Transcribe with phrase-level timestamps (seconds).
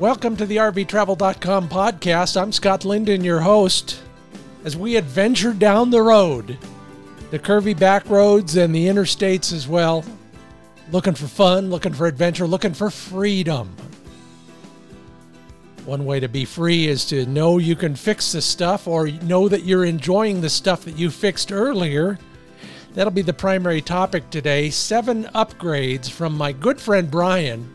[0.00, 2.40] Welcome to the RVTravel.com podcast.
[2.40, 4.02] I'm Scott Linden, your host,
[4.64, 6.58] as we adventure down the road,
[7.30, 10.04] the curvy back roads and the interstates as well.
[10.90, 13.72] Looking for fun, looking for adventure, looking for freedom.
[15.84, 19.48] One way to be free is to know you can fix the stuff or know
[19.48, 22.18] that you're enjoying the stuff that you fixed earlier.
[22.94, 24.70] That'll be the primary topic today.
[24.70, 27.72] Seven upgrades from my good friend Brian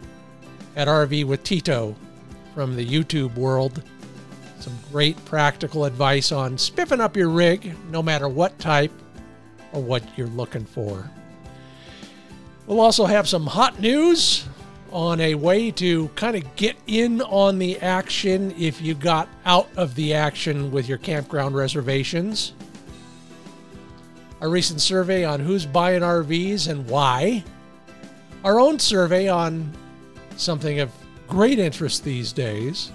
[0.76, 1.95] at RV with Tito
[2.59, 3.81] from the YouTube world.
[4.59, 8.91] Some great practical advice on spiffing up your rig, no matter what type
[9.72, 11.09] or what you're looking for.
[12.67, 14.45] We'll also have some hot news
[14.91, 19.70] on a way to kind of get in on the action if you got out
[19.78, 22.52] of the action with your campground reservations.
[24.41, 27.41] A recent survey on who's buying RVs and why.
[28.44, 29.72] Our own survey on
[30.36, 30.92] something of
[31.30, 32.91] great interest these days.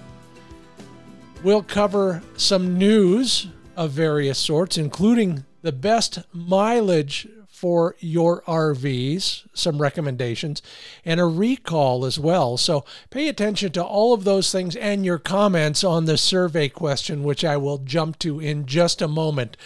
[1.45, 9.81] We'll cover some news of various sorts, including the best mileage for your RVs, some
[9.81, 10.61] recommendations,
[11.05, 12.57] and a recall as well.
[12.57, 17.23] So pay attention to all of those things and your comments on the survey question,
[17.23, 19.57] which I will jump to in just a moment.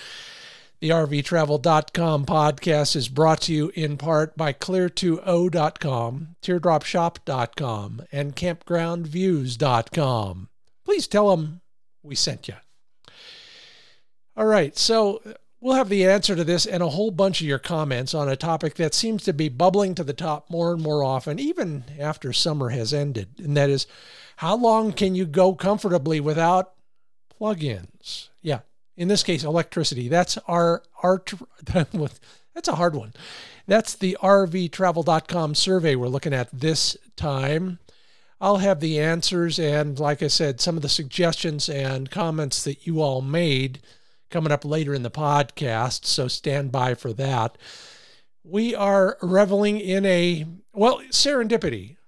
[0.81, 10.49] The RVTravel.com podcast is brought to you in part by Clear2O.com, TeardropShop.com, and CampgroundViews.com.
[10.85, 11.63] Please tell them
[12.05, 12.55] we sent you.
[14.37, 15.21] All right, so
[15.61, 18.37] we'll have the answer to this and a whole bunch of your comments on a
[18.37, 22.33] topic that seems to be bubbling to the top more and more often, even after
[22.33, 23.31] summer has ended.
[23.39, 23.89] And that is,
[24.37, 26.75] how long can you go comfortably without
[27.41, 28.29] plugins?
[28.99, 30.09] In this case, electricity.
[30.09, 31.23] That's our, our
[31.65, 33.13] that's a hard one.
[33.69, 37.79] That's the RVTravel.com survey we're looking at this time.
[38.41, 42.89] I'll have the answers and, like I said, some of the suggestions and comments that
[42.89, 43.79] you all made
[44.31, 46.05] coming up later in the podcast.
[46.05, 47.57] So stand by for that.
[48.43, 51.99] We are reveling in a, well, serendipity,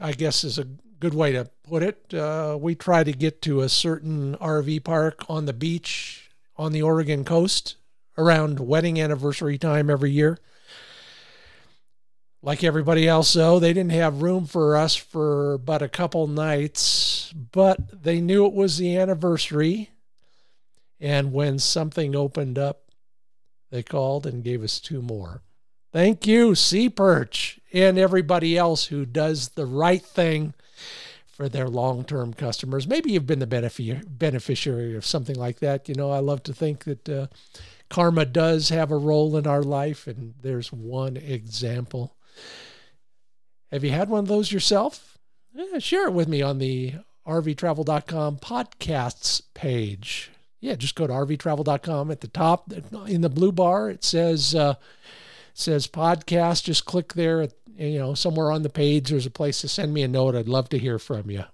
[0.00, 0.68] I guess is a
[1.00, 2.14] good way to put it.
[2.14, 6.19] Uh, we try to get to a certain RV park on the beach
[6.60, 7.76] on the Oregon coast
[8.18, 10.38] around wedding anniversary time every year.
[12.42, 17.32] Like everybody else, though, they didn't have room for us for but a couple nights,
[17.32, 19.88] but they knew it was the anniversary.
[21.00, 22.82] And when something opened up,
[23.70, 25.40] they called and gave us two more.
[25.94, 30.52] Thank you, Sea Perch, and everybody else who does the right thing
[31.40, 32.86] for their long term customers.
[32.86, 35.88] Maybe you've been the beneficiary of something like that.
[35.88, 37.26] You know, I love to think that uh,
[37.88, 42.14] karma does have a role in our life, and there's one example.
[43.72, 45.16] Have you had one of those yourself?
[45.54, 46.96] Yeah, share it with me on the
[47.26, 50.30] rvtravel.com podcasts page.
[50.60, 52.70] Yeah, just go to rvtravel.com at the top
[53.06, 53.88] in the blue bar.
[53.88, 54.74] It says uh,
[55.54, 56.64] says podcast.
[56.64, 59.94] Just click there at you know, somewhere on the page, there's a place to send
[59.94, 60.34] me a note.
[60.34, 61.44] I'd love to hear from you.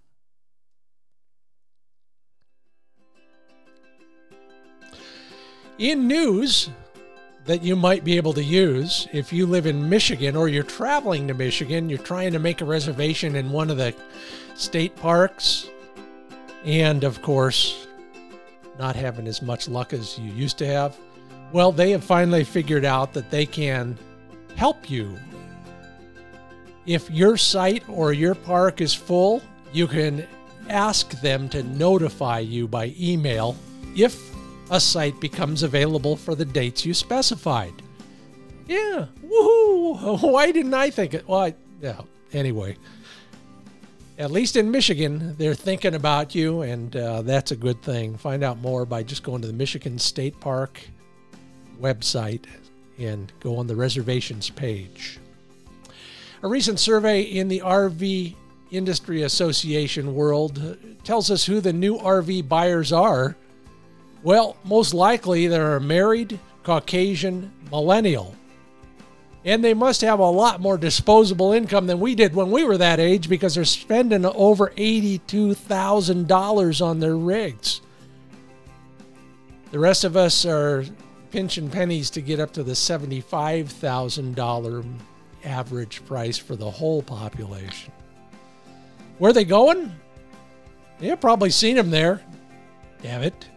[5.79, 6.71] In news
[7.45, 11.29] that you might be able to use if you live in Michigan or you're traveling
[11.29, 13.95] to Michigan, you're trying to make a reservation in one of the
[14.57, 15.69] state parks,
[16.65, 17.87] and of course,
[18.79, 20.97] not having as much luck as you used to have.
[21.53, 23.97] Well, they have finally figured out that they can
[24.57, 25.17] help you
[26.87, 29.43] if your site or your park is full,
[29.73, 30.27] you can
[30.69, 33.57] ask them to notify you by email
[33.97, 34.35] if
[34.71, 37.73] a site becomes available for the dates you specified.
[38.67, 40.23] Yeah, woohoo!
[40.33, 41.29] Why didn't I think it?
[41.29, 42.01] Well, I, yeah,
[42.33, 42.77] anyway.
[44.19, 48.17] At least in Michigan, they're thinking about you, and uh, that's a good thing.
[48.17, 50.81] Find out more by just going to the Michigan State Park
[51.81, 52.45] website
[52.99, 55.21] and go on the reservations page.
[56.43, 58.35] A recent survey in the RV
[58.71, 63.37] Industry Association world tells us who the new RV buyers are.
[64.23, 68.35] Well, most likely they're a married, Caucasian, millennial.
[69.45, 72.77] And they must have a lot more disposable income than we did when we were
[72.77, 77.81] that age because they're spending over $82,000 on their rigs.
[79.71, 80.85] The rest of us are
[81.31, 84.85] pinching pennies to get up to the $75,000
[85.47, 87.93] average price for the whole population.
[89.19, 89.93] Where are they going?
[91.01, 92.21] You've probably seen them there.
[93.03, 93.49] Damn it.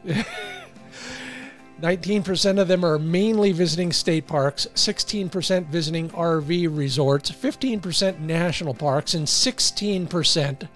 [1.81, 9.13] 19% of them are mainly visiting state parks, 16% visiting RV resorts, 15% national parks,
[9.13, 10.67] and 16%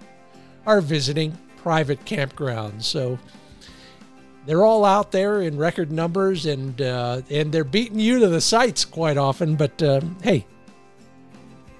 [0.66, 2.84] are visiting private campgrounds.
[2.84, 3.18] So
[4.46, 8.40] they're all out there in record numbers, and uh, and they're beating you to the
[8.40, 9.56] sites quite often.
[9.56, 10.46] But uh, hey,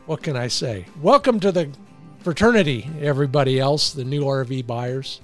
[0.07, 0.85] what can I say?
[1.01, 1.71] Welcome to the
[2.21, 5.21] fraternity, everybody else, the new RV buyers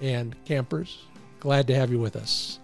[0.00, 1.04] and campers.
[1.38, 2.58] Glad to have you with us.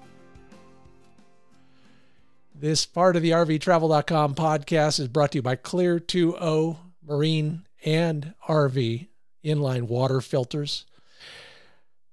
[2.54, 8.34] This part of the RVTravel.com podcast is brought to you by Clear 2O Marine and
[8.48, 9.08] RV
[9.44, 10.86] inline water filters.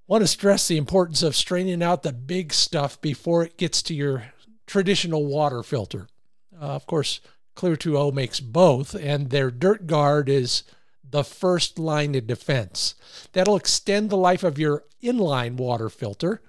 [0.05, 3.95] Want to stress the importance of straining out the big stuff before it gets to
[3.95, 4.25] your
[4.67, 6.07] traditional water filter.
[6.53, 7.21] Uh, of course,
[7.55, 10.63] Clear 2O makes both, and their Dirt Guard is
[11.09, 12.95] the first line of defense.
[13.31, 16.41] That'll extend the life of your inline water filter.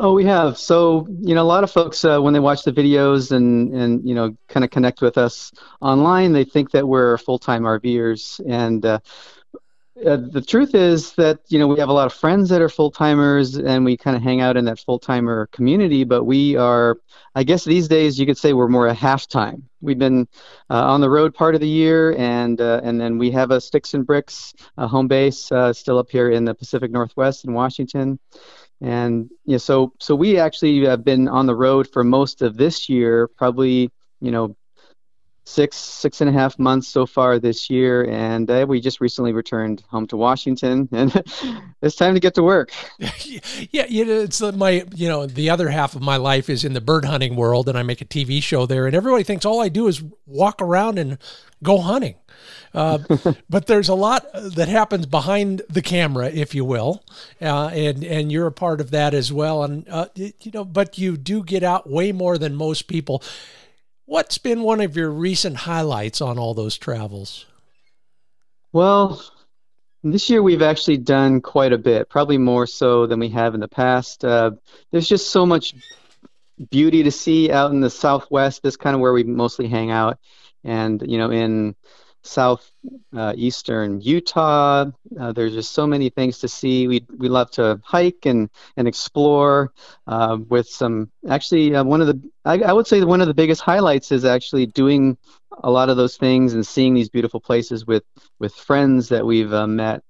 [0.01, 0.57] Oh, we have.
[0.57, 4.07] So, you know, a lot of folks uh, when they watch the videos and and
[4.07, 8.85] you know kind of connect with us online, they think that we're full-time RVers, and
[8.85, 8.99] uh,
[10.05, 12.69] uh, the truth is that you know we have a lot of friends that are
[12.69, 16.03] full timers, and we kind of hang out in that full timer community.
[16.03, 16.97] But we are,
[17.35, 19.67] I guess, these days you could say we're more a half time.
[19.81, 20.27] We've been
[20.69, 23.61] uh, on the road part of the year, and uh, and then we have a
[23.61, 28.19] Sticks and Bricks home base uh, still up here in the Pacific Northwest in Washington
[28.81, 32.87] and yeah, so so we actually have been on the road for most of this
[32.87, 33.91] year, probably
[34.21, 34.55] you know
[35.49, 39.33] six six and a half months so far this year, and uh, we just recently
[39.33, 41.23] returned home to Washington, and
[41.81, 42.71] it's time to get to work.
[43.71, 46.73] yeah, you know, it's my you know the other half of my life is in
[46.73, 49.59] the bird hunting world, and I make a TV show there, and everybody thinks all
[49.59, 51.17] I do is walk around and
[51.63, 52.15] go hunting.
[52.73, 52.99] Uh,
[53.49, 57.03] but there's a lot that happens behind the camera, if you will,
[57.41, 59.63] uh, and and you're a part of that as well.
[59.63, 63.23] And uh, you know, but you do get out way more than most people.
[64.09, 67.45] What's been one of your recent highlights on all those travels?
[68.73, 69.21] Well,
[70.03, 73.59] this year we've actually done quite a bit, probably more so than we have in
[73.59, 74.25] the past.
[74.25, 74.53] Uh,
[74.89, 75.75] there's just so much
[76.71, 78.63] beauty to see out in the Southwest.
[78.63, 80.17] This kind of where we mostly hang out,
[80.63, 81.75] and you know, in
[82.23, 84.85] southeastern uh, Utah.
[85.19, 86.87] Uh, there's just so many things to see.
[86.87, 89.73] We we love to hike and and explore
[90.07, 91.09] uh, with some.
[91.29, 94.25] Actually, uh, one of the I, I would say one of the biggest highlights is
[94.25, 95.17] actually doing
[95.63, 98.03] a lot of those things and seeing these beautiful places with
[98.39, 100.03] with friends that we've uh, met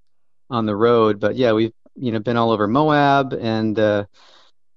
[0.50, 1.20] on the road.
[1.20, 4.06] But yeah, we've you know been all over Moab and uh,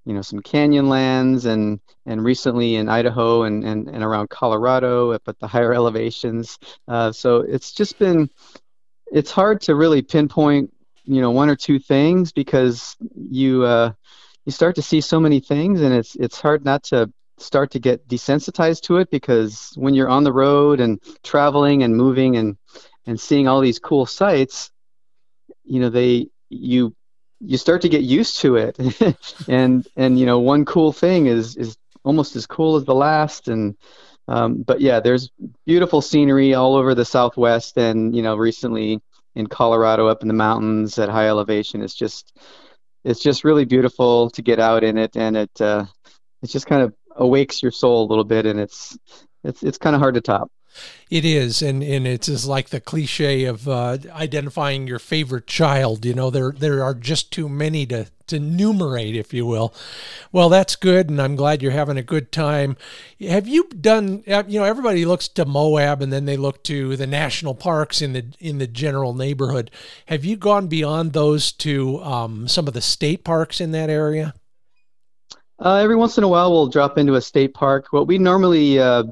[0.05, 5.13] you know some canyon lands and and recently in Idaho and and, and around Colorado
[5.13, 6.57] at the higher elevations.
[6.87, 8.29] Uh, so it's just been
[9.11, 10.73] it's hard to really pinpoint
[11.05, 13.91] you know one or two things because you uh,
[14.45, 17.79] you start to see so many things and it's it's hard not to start to
[17.79, 22.57] get desensitized to it because when you're on the road and traveling and moving and
[23.05, 24.71] and seeing all these cool sights
[25.63, 26.95] you know they you
[27.45, 28.77] you start to get used to it.
[29.47, 33.47] And and you know one cool thing is is almost as cool as the last.
[33.47, 33.75] And
[34.27, 35.29] um, but yeah there's
[35.65, 39.01] beautiful scenery all over the southwest and you know recently
[39.35, 41.81] in colorado up in the mountains at high elevation.
[41.81, 42.37] It's just
[43.03, 45.15] it's just really beautiful to get out in it.
[45.15, 45.85] And it uh,
[46.41, 48.45] it just kind of awakes your soul a little bit.
[48.45, 48.97] And it's
[49.43, 50.51] it's it's kind of hard to top.
[51.09, 56.05] It is, and and it's just like the cliche of uh, identifying your favorite child.
[56.05, 59.73] You know, there there are just too many to to enumerate, if you will.
[60.31, 62.77] Well, that's good, and I'm glad you're having a good time.
[63.21, 64.23] Have you done?
[64.27, 68.01] Uh, you know, everybody looks to Moab, and then they look to the national parks
[68.01, 69.69] in the in the general neighborhood.
[70.07, 74.33] Have you gone beyond those to um, some of the state parks in that area?
[75.59, 77.87] Uh, every once in a while, we'll drop into a state park.
[77.91, 79.03] What we normally uh,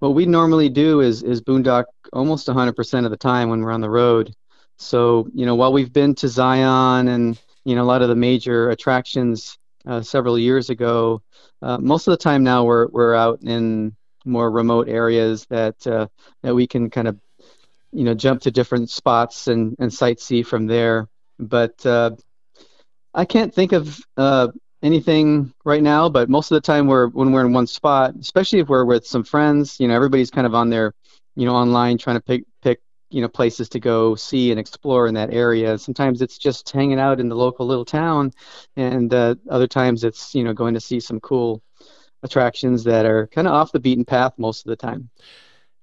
[0.00, 3.80] what we normally do is is boondock almost 100% of the time when we're on
[3.80, 4.34] the road.
[4.76, 8.16] So you know, while we've been to Zion and you know a lot of the
[8.16, 11.22] major attractions uh, several years ago,
[11.62, 16.06] uh, most of the time now we're we're out in more remote areas that uh,
[16.42, 17.18] that we can kind of
[17.92, 21.08] you know jump to different spots and and sightsee from there.
[21.40, 22.12] But uh,
[23.14, 24.48] I can't think of uh,
[24.82, 28.60] anything right now, but most of the time we're when we're in one spot, especially
[28.60, 30.94] if we're with some friends, you know, everybody's kind of on their,
[31.36, 32.80] you know, online trying to pick pick
[33.10, 35.78] you know places to go see and explore in that area.
[35.78, 38.32] Sometimes it's just hanging out in the local little town,
[38.76, 41.62] and uh, other times it's you know going to see some cool
[42.22, 45.10] attractions that are kind of off the beaten path most of the time.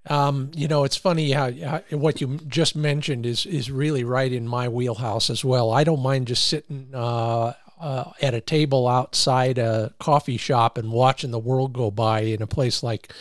[0.07, 4.31] Um, you know, it's funny how, how, what you just mentioned is is really right
[4.31, 5.71] in my wheelhouse as well.
[5.71, 10.91] I don't mind just sitting uh, uh, at a table outside a coffee shop and
[10.91, 13.11] watching the world go by in a place like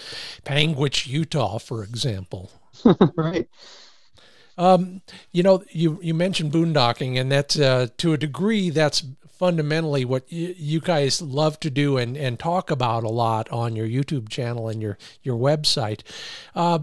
[0.45, 2.51] Panguitch, Utah, for example.
[3.17, 3.49] right.
[4.57, 10.05] Um, you know, you you mentioned boondocking, and that's uh, to a degree that's fundamentally
[10.05, 13.87] what y- you guys love to do and, and talk about a lot on your
[13.87, 16.03] YouTube channel and your your website.
[16.55, 16.81] Uh,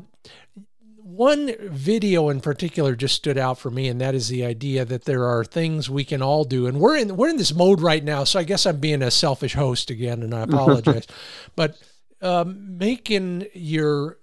[1.15, 5.05] one video in particular just stood out for me, and that is the idea that
[5.05, 6.67] there are things we can all do.
[6.67, 9.11] And we're in we're in this mode right now, so I guess I'm being a
[9.11, 11.07] selfish host again, and I apologize.
[11.55, 11.77] but
[12.21, 14.19] um, making your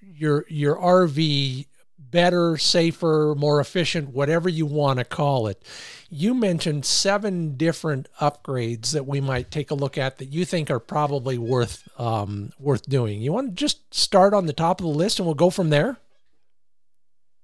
[0.00, 1.66] your your RV
[2.10, 5.62] better, safer, more efficient, whatever you want to call it.
[6.10, 10.70] You mentioned seven different upgrades that we might take a look at that you think
[10.70, 13.20] are probably worth um, worth doing.
[13.20, 15.70] You want to just start on the top of the list, and we'll go from
[15.70, 15.98] there.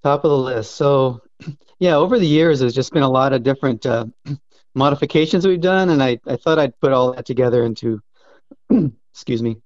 [0.05, 0.75] Top of the list.
[0.75, 1.23] So,
[1.79, 4.05] yeah, over the years, there's just been a lot of different uh,
[4.75, 8.03] modifications we've done, and I, I thought I'd put all that together into,
[9.15, 9.57] excuse me,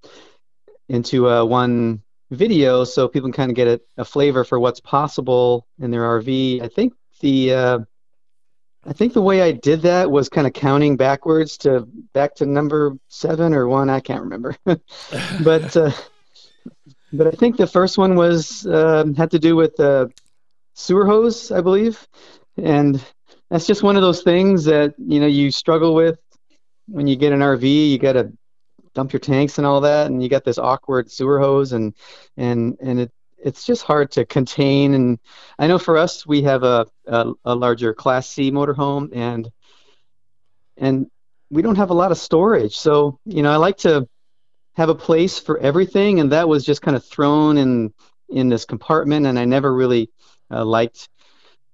[0.88, 4.78] into uh, one video so people can kind of get a, a, flavor for what's
[4.78, 6.62] possible in their RV.
[6.62, 7.78] I think the uh,
[8.86, 11.80] I think the way I did that was kind of counting backwards to
[12.12, 13.90] back to number seven or one.
[13.90, 15.90] I can't remember, but uh,
[17.12, 20.06] but I think the first one was uh, had to do with uh,
[20.78, 22.06] sewer hose, I believe,
[22.56, 23.04] and
[23.50, 26.18] that's just one of those things that you know you struggle with
[26.86, 27.90] when you get an RV.
[27.90, 28.32] You got to
[28.94, 31.94] dump your tanks and all that, and you got this awkward sewer hose, and
[32.36, 34.94] and and it it's just hard to contain.
[34.94, 35.18] And
[35.58, 39.50] I know for us, we have a a, a larger Class C motorhome, and
[40.76, 41.10] and
[41.50, 42.76] we don't have a lot of storage.
[42.76, 44.08] So you know, I like to
[44.74, 47.92] have a place for everything, and that was just kind of thrown in
[48.28, 50.10] in this compartment, and I never really
[50.50, 51.08] uh, liked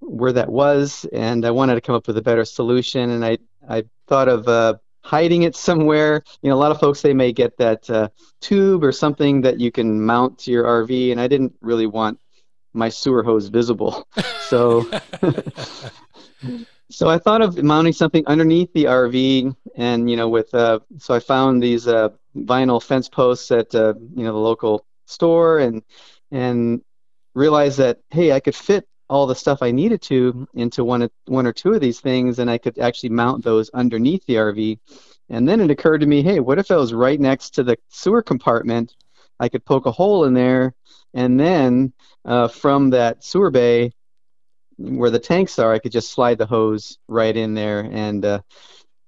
[0.01, 3.11] where that was, and I wanted to come up with a better solution.
[3.11, 3.39] And I
[3.69, 6.23] I thought of uh, hiding it somewhere.
[6.43, 8.09] You know, a lot of folks they may get that uh,
[8.41, 12.21] tube or something that you can mount to your RV, and I didn't really want
[12.73, 14.07] my sewer hose visible,
[14.49, 14.89] so.
[16.91, 21.15] so I thought of mounting something underneath the RV, and you know, with uh, so
[21.15, 25.83] I found these uh, vinyl fence posts at uh, you know the local store, and
[26.31, 26.83] and
[27.35, 31.47] realized that hey, I could fit all the stuff I needed to into one one
[31.47, 34.79] or two of these things, and I could actually mount those underneath the RV.
[35.31, 37.79] And then it occurred to me, hey, what if I was right next to the
[37.89, 38.95] sewer compartment?
[39.41, 40.75] I could poke a hole in there,
[41.13, 41.93] and then
[42.25, 43.93] uh, from that sewer bay
[44.77, 48.41] where the tanks are, I could just slide the hose right in there, and uh,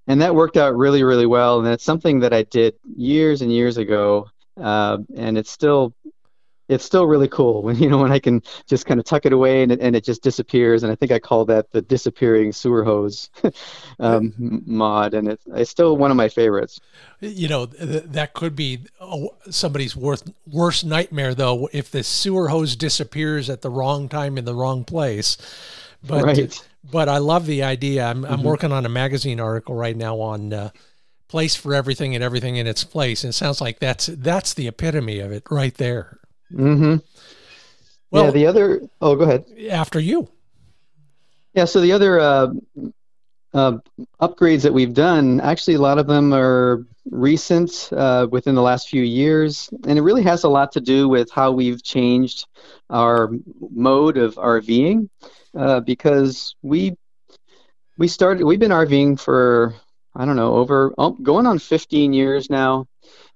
[0.06, 1.58] and that worked out really, really well.
[1.58, 4.28] And it's something that I did years and years ago,
[4.60, 5.94] uh, and it's still
[6.68, 9.32] it's still really cool when you know when I can just kind of tuck it
[9.32, 10.82] away and it, and it just disappears.
[10.82, 13.30] And I think I call that the disappearing sewer hose
[14.00, 14.32] um,
[14.66, 16.80] mod, and it's, it's still one of my favorites.
[17.20, 18.80] You know th- that could be
[19.50, 24.44] somebody's worst worst nightmare though if the sewer hose disappears at the wrong time in
[24.44, 25.36] the wrong place.
[26.06, 26.68] But right.
[26.90, 28.06] but I love the idea.
[28.06, 28.32] I'm mm-hmm.
[28.32, 30.52] I'm working on a magazine article right now on.
[30.52, 30.70] Uh,
[31.28, 34.68] place for everything and everything in its place and it sounds like that's that's the
[34.68, 36.20] epitome of it right there
[36.52, 36.96] Mm-hmm.
[38.10, 38.82] Well, yeah, the other.
[39.00, 39.44] Oh, go ahead.
[39.70, 40.28] After you.
[41.54, 41.64] Yeah.
[41.64, 42.48] So the other uh,
[43.52, 43.78] uh,
[44.20, 48.88] upgrades that we've done, actually, a lot of them are recent uh, within the last
[48.88, 52.46] few years, and it really has a lot to do with how we've changed
[52.90, 53.30] our
[53.70, 55.08] mode of RVing
[55.56, 56.96] uh, because we
[57.98, 59.74] we started we've been RVing for
[60.14, 62.86] I don't know over oh, going on 15 years now,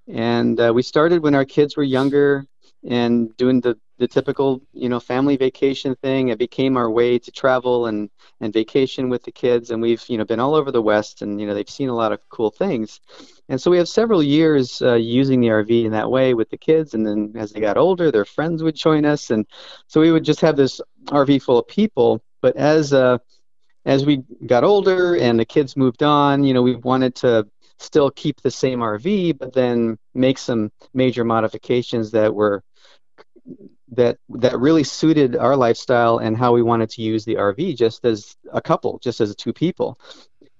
[0.07, 2.45] and uh, we started when our kids were younger
[2.87, 6.29] and doing the the typical you know family vacation thing.
[6.29, 8.09] It became our way to travel and
[8.39, 11.39] and vacation with the kids, and we've you know been all over the West, and
[11.39, 12.99] you know they've seen a lot of cool things.
[13.47, 16.57] And so we have several years uh, using the RV in that way with the
[16.57, 19.45] kids, and then as they got older, their friends would join us, and
[19.87, 22.21] so we would just have this RV full of people.
[22.41, 23.19] But as uh,
[23.85, 27.47] as we got older and the kids moved on, you know, we wanted to
[27.77, 32.63] still keep the same RV, but then make some major modifications that were
[33.89, 38.05] that that really suited our lifestyle and how we wanted to use the RV just
[38.05, 39.99] as a couple, just as two people.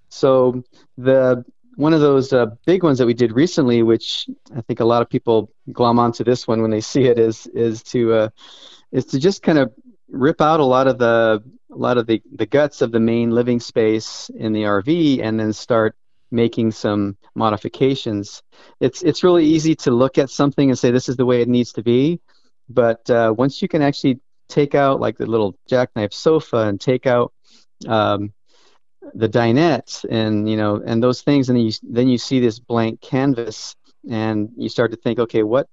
[0.10, 0.64] So
[0.98, 4.86] the one of those uh, big ones that we did recently, which I think a
[4.86, 8.30] lot of people glom onto this one when they see it, is is to uh,
[8.92, 9.74] is to just kind of
[10.10, 13.32] rip out a lot of the a lot of the, the guts of the main
[13.32, 15.96] living space in the RV and then start
[16.30, 18.44] making some modifications.
[18.80, 21.48] It's it's really easy to look at something and say this is the way it
[21.48, 22.20] needs to be,
[22.74, 27.08] but uh, once you can actually take out like the little jackknife sofa and take
[27.08, 27.34] out
[27.88, 28.34] um,
[29.14, 32.60] the dinette and you know and those things, and then you then you see this
[32.60, 33.76] blank canvas
[34.10, 35.68] and you start to think, okay, what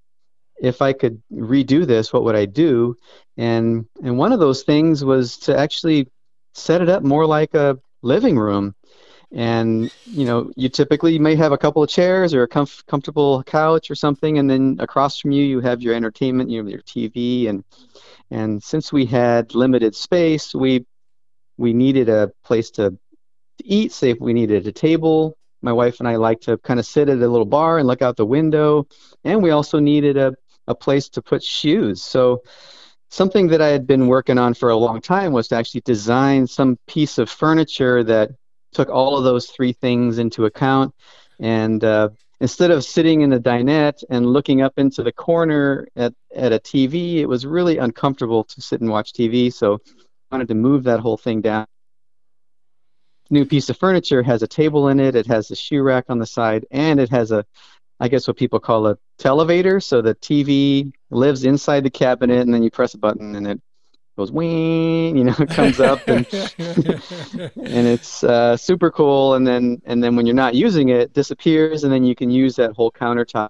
[0.61, 2.97] if I could redo this, what would I do?
[3.37, 6.09] And and one of those things was to actually
[6.55, 8.75] set it up more like a living room.
[9.31, 13.43] And you know, you typically may have a couple of chairs or a comf- comfortable
[13.43, 16.81] couch or something, and then across from you you have your entertainment, you know, your
[16.81, 17.63] TV, and
[18.31, 20.87] and since we had limited space, we
[21.59, 23.93] we needed a place to, to eat.
[23.93, 27.11] Say if we needed a table, my wife and I like to kind of sit
[27.11, 28.87] at a little bar and look out the window,
[29.25, 30.35] and we also needed a
[30.69, 32.03] a place to put shoes.
[32.03, 32.43] So
[33.11, 36.47] something that I had been working on for a long time was to actually design
[36.47, 38.31] some piece of furniture that
[38.73, 40.95] took all of those three things into account.
[41.41, 46.15] And uh, instead of sitting in the dinette and looking up into the corner at,
[46.35, 49.53] at a TV, it was really uncomfortable to sit and watch TV.
[49.53, 51.67] So I wanted to move that whole thing down.
[53.31, 56.19] New piece of furniture has a table in it, it has a shoe rack on
[56.19, 57.45] the side, and it has a
[58.01, 59.83] I guess what people call a televator.
[59.83, 63.61] So the TV lives inside the cabinet, and then you press a button, and it
[64.19, 66.27] goes wing, you know, it comes up, and
[66.59, 69.35] and it's uh, super cool.
[69.35, 72.31] And then and then when you're not using it, it disappears, and then you can
[72.31, 73.49] use that whole countertop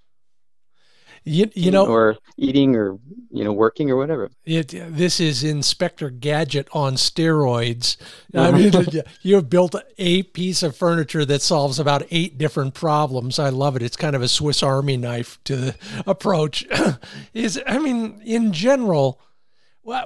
[1.28, 2.98] you, you know, or eating, or
[3.30, 4.30] you know, working, or whatever.
[4.44, 7.96] It, this is Inspector Gadget on steroids.
[8.34, 8.72] I mean,
[9.22, 13.38] you've built a piece of furniture that solves about eight different problems.
[13.38, 13.82] I love it.
[13.82, 15.74] It's kind of a Swiss Army knife to the
[16.06, 16.66] approach.
[17.34, 19.20] is I mean, in general,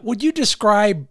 [0.02, 1.08] would you describe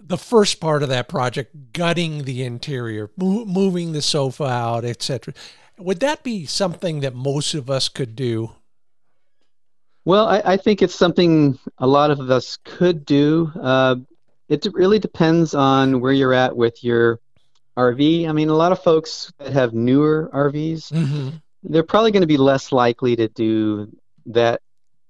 [0.00, 5.34] the first part of that project, gutting the interior, moving the sofa out, etc.
[5.78, 8.52] Would that be something that most of us could do?
[10.04, 13.52] Well, I, I, think it's something a lot of us could do.
[13.60, 13.96] Uh,
[14.48, 17.20] it really depends on where you're at with your
[17.76, 18.26] RV.
[18.26, 21.28] I mean, a lot of folks that have newer RVs, mm-hmm.
[21.62, 23.94] they're probably going to be less likely to do
[24.26, 24.62] that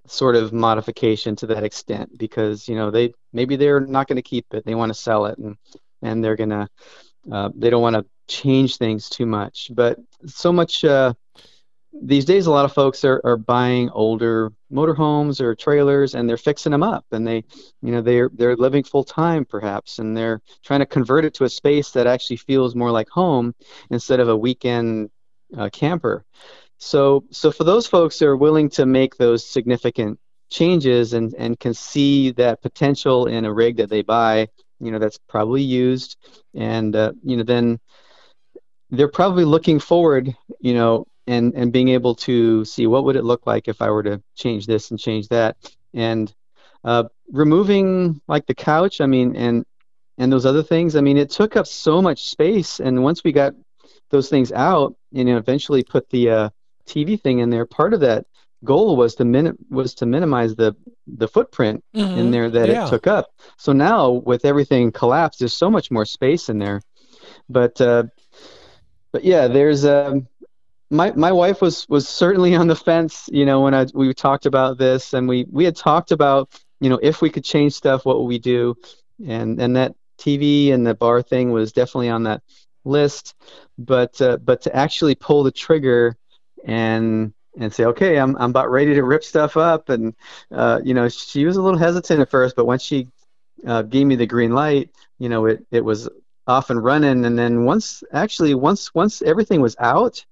[0.08, 4.22] sort of modification to that extent because you know they maybe they're not going to
[4.22, 4.64] keep it.
[4.64, 5.56] They want to sell it, and
[6.02, 6.68] and they're gonna
[7.30, 9.70] uh, they don't want to change things too much.
[9.74, 10.84] But so much.
[10.84, 11.14] Uh,
[12.00, 16.36] these days a lot of folks are, are buying older motorhomes or trailers and they're
[16.36, 17.42] fixing them up and they
[17.82, 21.44] you know they're they're living full time perhaps and they're trying to convert it to
[21.44, 23.54] a space that actually feels more like home
[23.90, 25.10] instead of a weekend
[25.56, 26.24] uh, camper
[26.78, 30.18] so so for those folks that are willing to make those significant
[30.50, 34.48] changes and and can see that potential in a rig that they buy
[34.80, 36.16] you know that's probably used
[36.54, 37.78] and uh, you know then
[38.90, 43.22] they're probably looking forward you know and and being able to see what would it
[43.24, 45.56] look like if I were to change this and change that,
[45.94, 46.34] and
[46.84, 49.00] uh, removing like the couch.
[49.00, 49.64] I mean, and
[50.16, 50.96] and those other things.
[50.96, 53.52] I mean, it took up so much space, and once we got
[54.10, 56.48] those things out, you know, eventually put the uh,
[56.88, 57.66] TV thing in there.
[57.66, 58.26] Part of that
[58.64, 60.74] goal was to min- was to minimize the
[61.06, 62.18] the footprint mm-hmm.
[62.18, 62.86] in there that yeah.
[62.86, 63.30] it took up.
[63.56, 66.82] So now with everything collapsed, there's so much more space in there.
[67.48, 68.04] But uh,
[69.12, 70.28] but yeah, there's um,
[70.90, 74.46] my my wife was was certainly on the fence you know when I we talked
[74.46, 78.04] about this and we we had talked about you know if we could change stuff
[78.04, 78.74] what would we do
[79.26, 82.42] and and that TV and the bar thing was definitely on that
[82.84, 83.34] list
[83.76, 86.16] but uh, but to actually pull the trigger
[86.64, 90.14] and and say, okay, I'm I'm about ready to rip stuff up, and
[90.50, 93.08] uh, you know, she was a little hesitant at first, but once she
[93.66, 96.08] uh, gave me the green light, you know, it it was
[96.46, 100.24] off and running, and then once actually once once everything was out,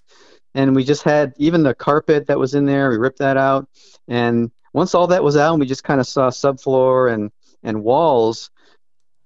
[0.54, 3.68] and we just had even the carpet that was in there, we ripped that out,
[4.08, 7.30] and once all that was out, and we just kind of saw subfloor and
[7.62, 8.50] and walls,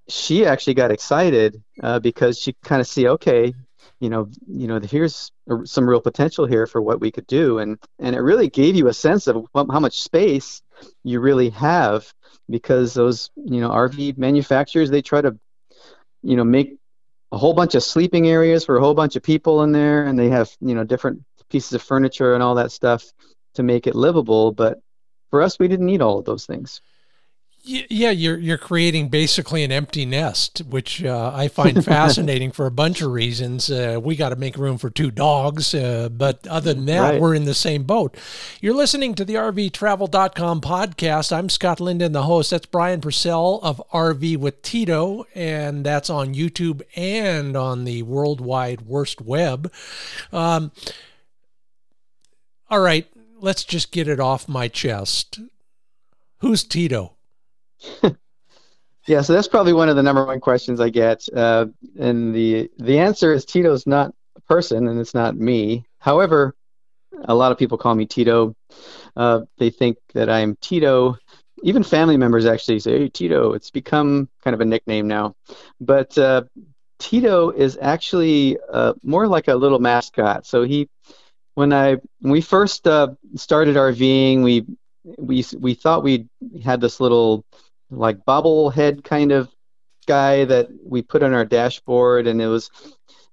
[0.08, 3.52] she actually got excited uh, because she kind of see, okay,
[4.00, 5.30] you know, you know, here's
[5.64, 8.88] some real potential here for what we could do, and and it really gave you
[8.88, 10.62] a sense of how much space
[11.04, 12.12] you really have
[12.48, 15.38] because those, you know, RV manufacturers they try to,
[16.22, 16.76] you know, make
[17.32, 20.18] a whole bunch of sleeping areas for a whole bunch of people in there, and
[20.18, 23.04] they have, you know, different pieces of furniture and all that stuff
[23.54, 24.78] to make it livable, but
[25.30, 26.80] for us, we didn't need all of those things.
[27.62, 32.70] Yeah, you're you're creating basically an empty nest, which uh, I find fascinating for a
[32.70, 33.70] bunch of reasons.
[33.70, 37.20] Uh, we got to make room for two dogs, uh, but other than that, right.
[37.20, 38.16] we're in the same boat.
[38.62, 41.36] You're listening to the RVTravel.com podcast.
[41.36, 42.50] I'm Scott Linden, the host.
[42.50, 48.82] That's Brian Purcell of RV with Tito, and that's on YouTube and on the Worldwide
[48.82, 49.70] Worst Web.
[50.32, 50.72] Um,
[52.70, 53.06] all right,
[53.38, 55.40] let's just get it off my chest.
[56.38, 57.16] Who's Tito?
[59.06, 61.66] yeah, so that's probably one of the number one questions I get, uh,
[61.98, 65.84] and the the answer is Tito's not a person, and it's not me.
[65.98, 66.54] However,
[67.24, 68.54] a lot of people call me Tito.
[69.16, 71.16] Uh, they think that I'm Tito.
[71.62, 75.34] Even family members actually say, "Hey, Tito." It's become kind of a nickname now,
[75.80, 76.42] but uh,
[76.98, 80.46] Tito is actually uh, more like a little mascot.
[80.46, 80.88] So he,
[81.54, 84.66] when I when we first uh, started RVing, we
[85.18, 86.28] we we thought we
[86.62, 87.44] had this little
[87.90, 89.48] like bobblehead kind of
[90.06, 92.70] guy that we put on our dashboard, and it was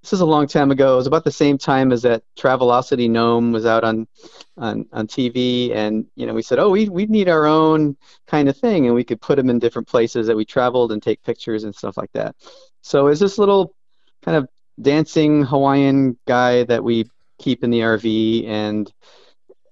[0.02, 0.94] this is a long time ago.
[0.94, 4.08] It was about the same time as that Travelocity gnome was out on
[4.58, 8.48] on, on TV, and you know we said, oh, we we need our own kind
[8.48, 11.24] of thing, and we could put them in different places that we traveled and take
[11.24, 12.36] pictures and stuff like that.
[12.82, 13.74] So is this little
[14.24, 14.48] kind of
[14.82, 18.92] dancing Hawaiian guy that we keep in the RV, and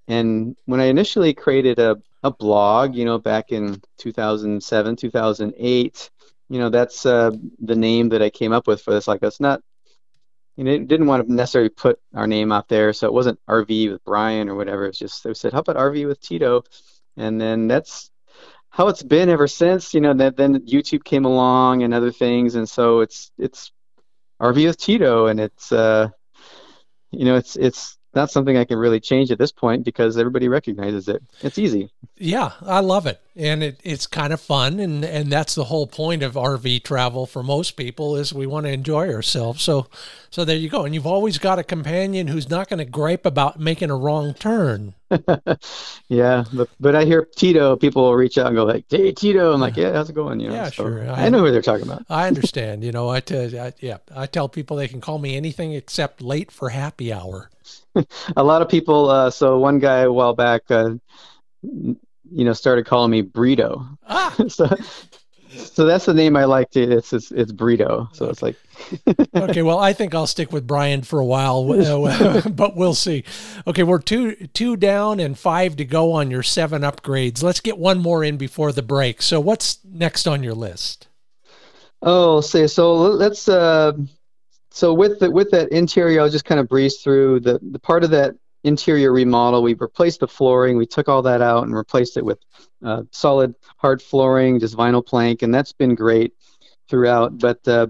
[0.07, 6.09] and when I initially created a a blog, you know, back in 2007, 2008.
[6.49, 9.07] You know, that's uh, the name that I came up with for this.
[9.07, 9.61] Like, it's not,
[10.55, 13.91] you know, didn't want to necessarily put our name out there, so it wasn't RV
[13.91, 14.88] with Brian or whatever.
[14.88, 16.63] It's just they said, how about RV with Tito?
[17.15, 18.09] And then that's
[18.69, 19.93] how it's been ever since.
[19.93, 23.71] You know, that then YouTube came along and other things, and so it's it's
[24.41, 26.09] RV with Tito, and it's uh,
[27.11, 30.47] you know, it's it's not something I can really change at this point because everybody
[30.47, 31.21] recognizes it.
[31.41, 31.89] It's easy.
[32.17, 35.86] Yeah, I love it, and it, it's kind of fun, and and that's the whole
[35.86, 39.62] point of RV travel for most people is we want to enjoy ourselves.
[39.62, 39.88] So,
[40.30, 43.25] so there you go, and you've always got a companion who's not going to gripe
[43.25, 44.93] about making a wrong turn.
[46.08, 47.75] yeah, but but I hear Tito.
[47.75, 50.39] People will reach out and go like, "Hey, Tito." I'm like, "Yeah, how's it going?"
[50.39, 51.10] You know, yeah, so sure.
[51.10, 52.06] I, I, know who they're talking about.
[52.10, 52.84] I understand.
[52.84, 56.21] You know, I, t- I yeah, I tell people they can call me anything except
[56.21, 57.49] late for happy hour.
[58.38, 59.10] a lot of people.
[59.10, 60.91] Uh, so one guy a while back, uh,
[61.62, 61.97] you
[62.32, 63.97] know, started calling me Burrito.
[64.08, 64.36] Ah.
[64.47, 64.67] so,
[65.49, 66.82] so that's the name I like to.
[66.82, 68.13] It's it's, it's Burrito.
[68.15, 68.56] So it's like.
[69.36, 73.23] okay, well, I think I'll stick with Brian for a while, uh, but we'll see.
[73.65, 77.41] Okay, we're two two down and five to go on your seven upgrades.
[77.41, 79.21] Let's get one more in before the break.
[79.21, 81.08] So, what's next on your list?
[82.01, 82.93] Oh, say so.
[82.95, 83.93] Let's uh,
[84.75, 88.03] so with the, with that interior, I'll just kind of breeze through the, the part
[88.03, 88.35] of that
[88.65, 89.63] interior remodel.
[89.63, 90.75] We replaced the flooring.
[90.75, 92.39] We took all that out and replaced it with
[92.83, 96.33] uh, solid hard flooring, just vinyl plank, and that's been great
[96.89, 97.39] throughout.
[97.39, 97.88] But uh,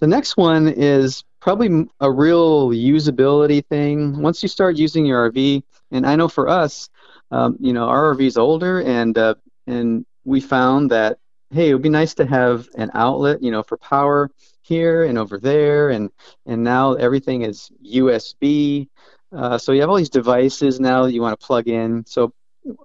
[0.00, 4.20] the next one is probably a real usability thing.
[4.20, 5.62] Once you start using your RV,
[5.92, 6.90] and I know for us,
[7.30, 9.36] um, you know, our RV is older, and uh,
[9.66, 11.16] and we found that
[11.50, 14.30] hey, it would be nice to have an outlet, you know, for power
[14.68, 16.10] here and over there, and
[16.46, 18.88] and now everything is USB.
[19.32, 22.04] Uh, so you have all these devices now that you want to plug in.
[22.06, 22.32] So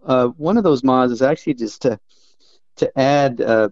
[0.06, 2.00] uh, one of those mods is actually just to
[2.78, 3.70] to add uh,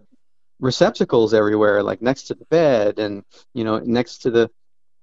[0.59, 4.49] receptacles everywhere, like next to the bed, and you know, next to the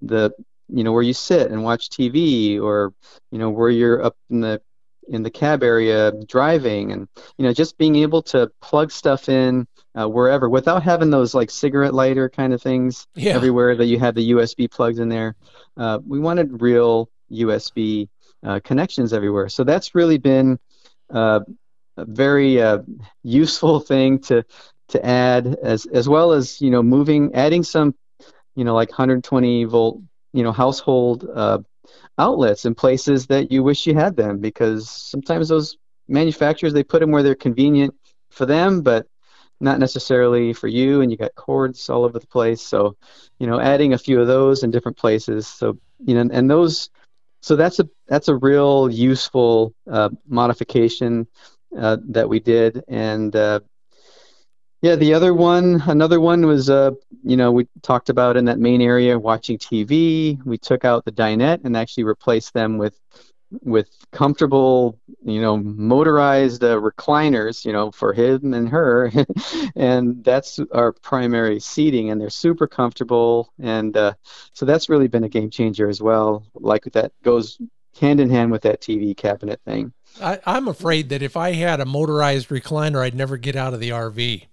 [0.03, 0.33] the
[0.69, 2.93] you know where you sit and watch TV, or
[3.31, 4.61] you know where you're up in the
[5.09, 9.67] in the cab area driving, and you know just being able to plug stuff in
[9.99, 13.33] uh, wherever without having those like cigarette lighter kind of things yeah.
[13.33, 15.35] everywhere that you have the USB plugs in there.
[15.77, 18.09] Uh, we wanted real USB
[18.45, 19.49] uh, connections everywhere.
[19.49, 20.59] So that's really been
[21.13, 21.41] uh,
[21.97, 22.79] a very uh,
[23.23, 24.45] useful thing to
[24.89, 27.95] to add as as well as you know moving adding some
[28.55, 30.01] you know like 120 volt
[30.33, 31.59] you know household uh,
[32.19, 35.77] outlets and places that you wish you had them because sometimes those
[36.09, 37.95] manufacturers they put them where they're convenient
[38.31, 39.07] for them, but
[39.61, 42.63] not necessarily for you and you got cords all over the place.
[42.63, 42.97] So
[43.39, 45.47] you know adding a few of those in different places.
[45.47, 46.91] So you know and those
[47.41, 51.27] so that's a that's a real useful uh, modification
[51.77, 52.83] uh, that we did.
[52.89, 53.61] And uh,
[54.81, 56.91] yeah the other one another one was uh,
[57.23, 61.13] you know we talked about in that main area watching tv we took out the
[61.13, 62.99] dinette and actually replaced them with
[63.63, 69.11] with comfortable, you know, motorized uh, recliners, you know, for him and her,
[69.77, 74.13] and that's our primary seating, and they're super comfortable, and uh,
[74.53, 76.45] so that's really been a game changer as well.
[76.55, 77.59] Like that goes
[77.99, 79.93] hand in hand with that TV cabinet thing.
[80.23, 83.81] I, I'm afraid that if I had a motorized recliner, I'd never get out of
[83.81, 84.47] the RV.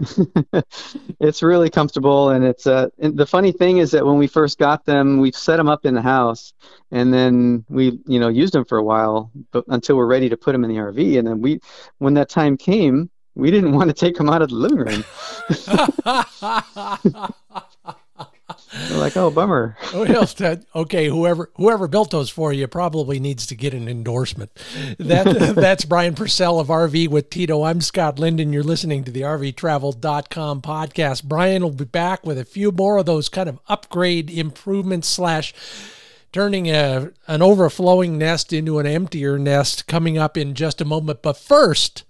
[1.20, 4.58] it's really comfortable, and it's uh, and the funny thing is that when we first
[4.58, 6.52] got them, we set them up in the house,
[6.90, 10.36] and then we you know used them for a while, but until we're ready to
[10.36, 11.60] put them in the RV, and then we,
[11.98, 15.04] when that time came, we didn't want to take them out of the living room.
[18.88, 19.76] They're like, oh, bummer.
[19.94, 20.28] well,
[20.74, 24.50] okay, whoever whoever built those for you probably needs to get an endorsement.
[24.98, 27.62] That that's Brian Purcell of RV with Tito.
[27.64, 28.52] I'm Scott Linden.
[28.52, 31.24] You're listening to the RVTravel.com podcast.
[31.24, 35.54] Brian will be back with a few more of those kind of upgrade improvements slash
[36.32, 41.22] turning a an overflowing nest into an emptier nest coming up in just a moment.
[41.22, 42.04] But first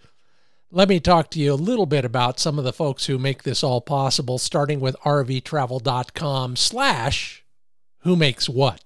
[0.72, 3.42] let me talk to you a little bit about some of the folks who make
[3.42, 7.44] this all possible, starting with rvtravel.com slash
[8.00, 8.82] who makes what.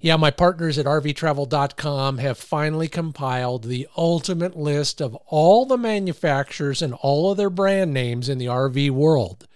[0.00, 6.82] Yeah, my partners at rvtravel.com have finally compiled the ultimate list of all the manufacturers
[6.82, 9.48] and all of their brand names in the RV world.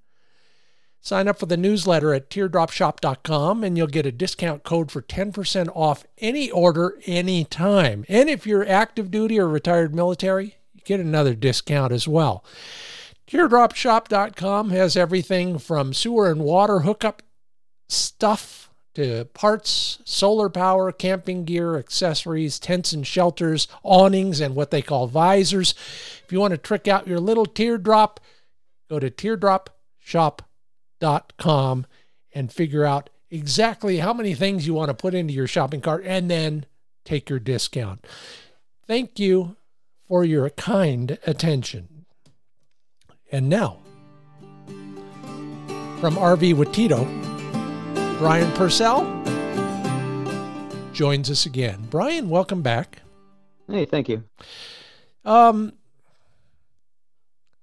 [1.03, 5.69] Sign up for the newsletter at teardropshop.com and you'll get a discount code for 10%
[5.75, 8.05] off any order anytime.
[8.09, 12.45] And if you're active duty or retired military, get another discount as well.
[13.27, 17.23] Teardropshop.com has everything from sewer and water hookup
[17.89, 24.83] stuff to parts, solar power, camping gear, accessories, tents and shelters, awnings, and what they
[24.83, 25.75] call visors.
[26.25, 28.19] If you want to trick out your little teardrop,
[28.89, 31.87] go to teardropshop.com
[32.33, 36.03] and figure out exactly how many things you want to put into your shopping cart
[36.05, 36.67] and then
[37.05, 38.05] take your discount.
[38.87, 39.55] Thank you
[40.11, 42.05] for your kind attention.
[43.31, 43.79] And now,
[46.01, 47.05] from RV with Tito,
[48.19, 49.05] Brian Purcell
[50.93, 51.87] joins us again.
[51.91, 53.03] Brian, welcome back.
[53.69, 54.25] Hey, thank you.
[55.25, 55.75] Um,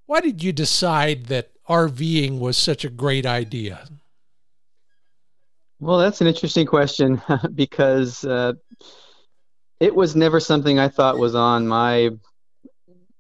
[0.05, 3.89] why did you decide that RVing was such a great idea?
[5.81, 7.21] Well, that's an interesting question
[7.53, 8.53] because uh,
[9.81, 12.11] it was never something I thought was on my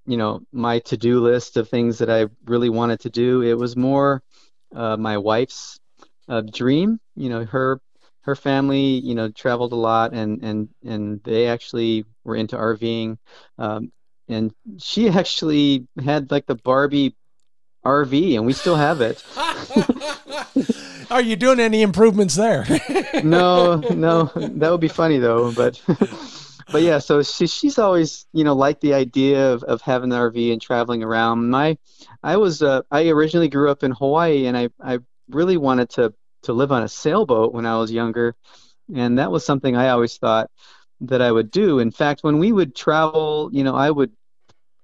[0.07, 3.41] you know my to-do list of things that I really wanted to do.
[3.41, 4.23] It was more
[4.75, 5.79] uh, my wife's
[6.27, 6.99] uh, dream.
[7.15, 7.79] You know, her
[8.21, 13.17] her family, you know, traveled a lot, and and and they actually were into RVing,
[13.57, 13.91] um,
[14.27, 17.15] and she actually had like the Barbie
[17.85, 19.23] RV, and we still have it.
[21.11, 22.65] Are you doing any improvements there?
[23.23, 25.81] no, no, that would be funny though, but
[26.71, 30.17] but yeah, so she, she's always you know liked the idea of, of having an
[30.17, 31.49] RV and traveling around.
[31.49, 31.77] My
[32.23, 34.99] I was uh, I originally grew up in Hawaii, and I I
[35.29, 38.35] really wanted to to live on a sailboat when I was younger,
[38.95, 40.49] and that was something I always thought
[41.01, 41.79] that I would do.
[41.79, 44.11] In fact, when we would travel, you know, I would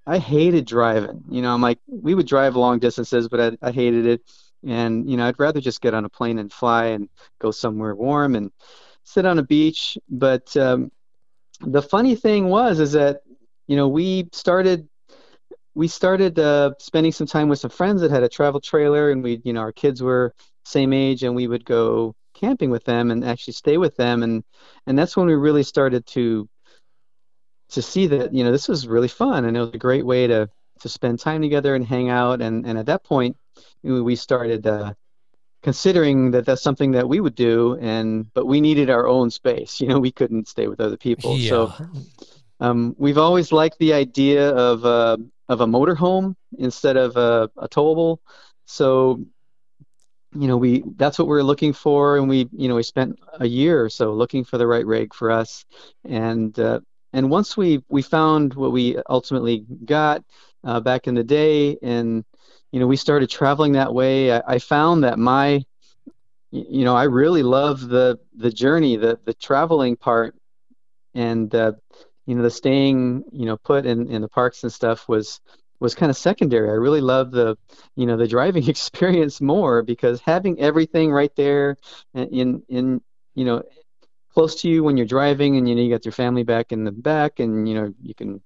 [0.06, 1.24] I hated driving.
[1.30, 4.22] You know, I'm like we would drive long distances, but I, I hated it.
[4.66, 7.08] And you know, I'd rather just get on a plane and fly and
[7.40, 8.50] go somewhere warm and
[9.04, 9.98] sit on a beach.
[10.08, 10.90] But um,
[11.66, 13.22] the funny thing was is that
[13.66, 14.88] you know we started
[15.74, 19.22] we started uh, spending some time with some friends that had a travel trailer and
[19.22, 23.10] we you know our kids were same age and we would go camping with them
[23.10, 24.22] and actually stay with them.
[24.22, 24.44] And
[24.86, 26.48] and that's when we really started to
[27.70, 30.26] to see that you know this was really fun and it was a great way
[30.26, 30.48] to
[30.80, 32.42] to spend time together and hang out.
[32.42, 33.36] And and at that point
[33.82, 34.94] we started uh,
[35.64, 39.80] considering that that's something that we would do and but we needed our own space
[39.80, 41.36] you know we couldn't stay with other people.
[41.36, 41.48] Yeah.
[41.48, 41.72] so
[42.60, 45.16] um, we've always liked the idea of uh,
[45.48, 48.18] of a motorhome instead of a, a towable.
[48.66, 49.20] So
[50.34, 52.16] you know we that's what we are looking for.
[52.16, 55.14] And we you know we spent a year or so looking for the right rig
[55.14, 55.64] for us.
[56.04, 56.80] And uh,
[57.12, 60.24] and once we we found what we ultimately got
[60.62, 62.24] uh, back in the day and
[62.74, 64.32] you know, we started traveling that way.
[64.32, 65.64] I, I found that my,
[66.50, 70.34] you know, I really love the the journey, the the traveling part,
[71.14, 71.74] and uh,
[72.26, 75.40] you know, the staying, you know, put in in the parks and stuff was
[75.78, 76.68] was kind of secondary.
[76.68, 77.56] I really love the,
[77.94, 81.76] you know, the driving experience more because having everything right there
[82.12, 83.00] in in
[83.36, 83.62] you know
[84.32, 86.82] close to you when you're driving and you know you got your family back in
[86.82, 88.42] the back and you know you can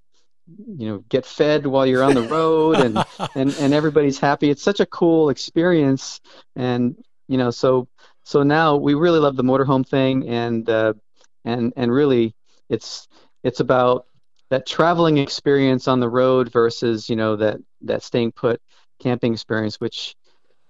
[0.57, 2.99] you know get fed while you're on the road and
[3.35, 4.51] and and everybody's happy.
[4.51, 6.21] It's such a cool experience.
[6.57, 6.97] And
[7.29, 7.89] you know so
[8.25, 10.29] so now we really love the motorhome thing.
[10.29, 10.95] And uh,
[11.45, 12.35] and and really
[12.69, 13.09] it's
[13.43, 14.07] it's about
[14.51, 18.61] that traveling experience on the road versus you know that that staying put
[18.99, 20.17] camping experience which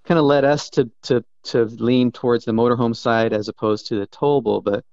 [0.08, 3.98] kind of led us to to to lean towards the motorhome side as opposed to
[3.98, 4.62] the towable.
[4.62, 4.84] But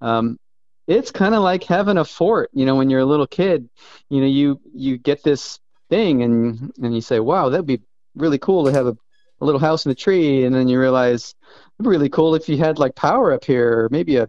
[0.00, 0.38] um,
[0.86, 3.68] it's kind of like having a fort you know when you're a little kid
[4.08, 7.80] you know you you get this thing and and you say wow that'd be
[8.14, 8.96] really cool to have a,
[9.40, 11.34] a little house in a tree and then you realize
[11.78, 14.28] it'd be really cool if you had like power up here or maybe a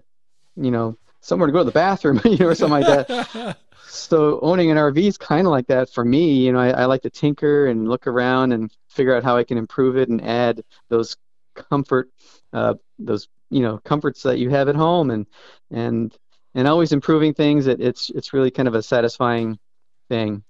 [0.55, 3.57] you know somewhere to go to the bathroom you know or something like that.
[3.85, 6.85] So owning an rv is kind of like that for me you know I, I
[6.85, 10.19] like to tinker and look around and figure out how i can improve it and
[10.19, 11.15] add those
[11.53, 12.09] comfort
[12.53, 15.27] uh, those you know comforts that you have at home and
[15.69, 16.17] and
[16.55, 17.67] and always improving things.
[17.67, 19.59] It, it's it's really kind of a satisfying
[20.09, 20.43] thing.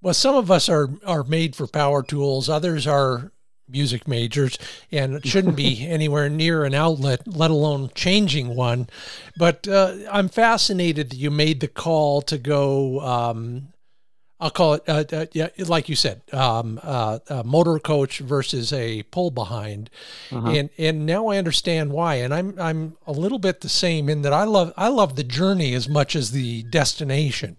[0.00, 2.48] Well, some of us are are made for power tools.
[2.48, 3.32] Others are
[3.70, 4.58] music majors
[4.90, 8.88] and it shouldn't be anywhere near an outlet, let alone changing one.
[9.36, 13.68] But uh, I'm fascinated that you made the call to go um,
[14.40, 18.72] I'll call it, uh, uh, yeah, like you said, um, uh, a motor coach versus
[18.72, 19.90] a pull behind,
[20.30, 20.50] uh-huh.
[20.50, 22.16] and and now I understand why.
[22.16, 25.24] And I'm I'm a little bit the same in that I love I love the
[25.24, 27.56] journey as much as the destination,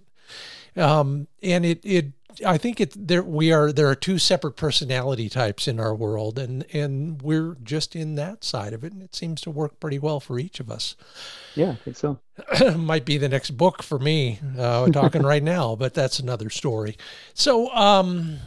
[0.78, 2.14] um, and it it
[2.46, 6.40] I think it there we are there are two separate personality types in our world,
[6.40, 10.00] and and we're just in that side of it, and it seems to work pretty
[10.00, 10.96] well for each of us.
[11.56, 12.20] Yeah, I think so.
[12.76, 14.40] Might be the next book for me.
[14.58, 16.98] Uh, we're talking right now, but that's another story.
[17.34, 18.38] So um,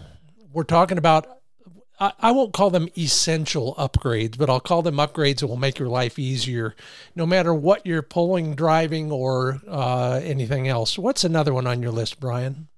[0.52, 1.26] we're talking about.
[2.00, 5.78] I, I won't call them essential upgrades, but I'll call them upgrades that will make
[5.78, 6.74] your life easier,
[7.14, 10.98] no matter what you're pulling, driving, or uh, anything else.
[10.98, 12.68] What's another one on your list, Brian?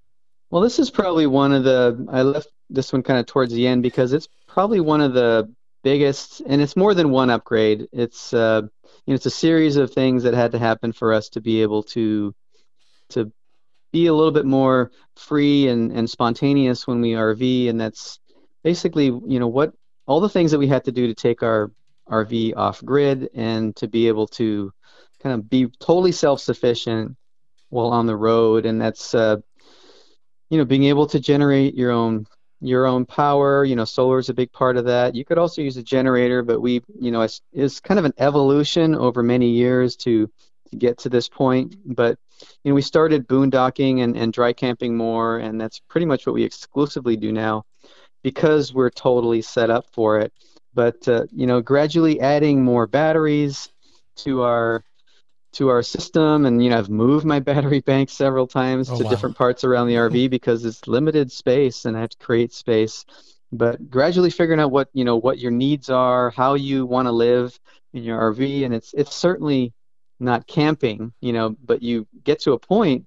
[0.54, 2.06] Well, this is probably one of the.
[2.08, 5.52] I left this one kind of towards the end because it's probably one of the
[5.82, 7.88] biggest, and it's more than one upgrade.
[7.92, 11.28] It's uh, you know, it's a series of things that had to happen for us
[11.30, 12.36] to be able to
[13.08, 13.32] to
[13.90, 18.20] be a little bit more free and, and spontaneous when we RV, and that's
[18.62, 19.74] basically you know what
[20.06, 21.72] all the things that we had to do to take our
[22.08, 24.72] RV off grid and to be able to
[25.20, 27.16] kind of be totally self-sufficient
[27.70, 29.38] while on the road, and that's uh,
[30.50, 32.26] you know being able to generate your own
[32.60, 35.14] your own power you know solar is a big part of that.
[35.14, 38.14] You could also use a generator but we you know it's, it's kind of an
[38.18, 40.30] evolution over many years to
[40.70, 41.76] to get to this point.
[41.84, 42.18] But
[42.62, 46.34] you know we started boondocking and, and dry camping more and that's pretty much what
[46.34, 47.64] we exclusively do now
[48.22, 50.32] because we're totally set up for it.
[50.72, 53.68] But uh, you know gradually adding more batteries
[54.16, 54.82] to our
[55.54, 59.04] to our system and you know I've moved my battery bank several times oh, to
[59.04, 59.10] wow.
[59.10, 63.04] different parts around the RV because it's limited space and I have to create space
[63.52, 67.12] but gradually figuring out what you know what your needs are how you want to
[67.12, 67.58] live
[67.92, 69.72] in your RV and it's it's certainly
[70.20, 73.06] not camping you know but you get to a point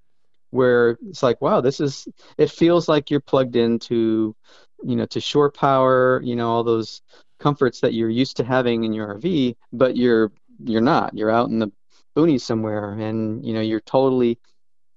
[0.51, 4.35] where it's like wow this is it feels like you're plugged into
[4.83, 7.01] you know to shore power you know all those
[7.39, 10.31] comforts that you're used to having in your RV but you're
[10.63, 11.71] you're not you're out in the
[12.17, 14.39] boonies somewhere and you know you're totally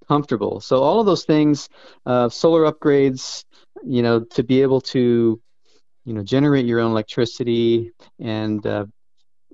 [0.08, 0.60] comfortable.
[0.60, 1.68] So all of those things
[2.06, 3.44] uh, solar upgrades
[3.84, 5.40] you know to be able to
[6.04, 8.86] you know generate your own electricity and uh,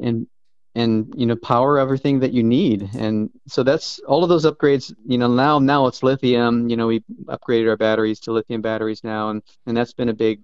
[0.00, 0.26] and
[0.74, 2.88] and you know power everything that you need.
[2.96, 6.68] And so that's all of those upgrades you know now now it's lithium.
[6.70, 10.14] You know we upgraded our batteries to lithium batteries now and and that's been a
[10.14, 10.40] big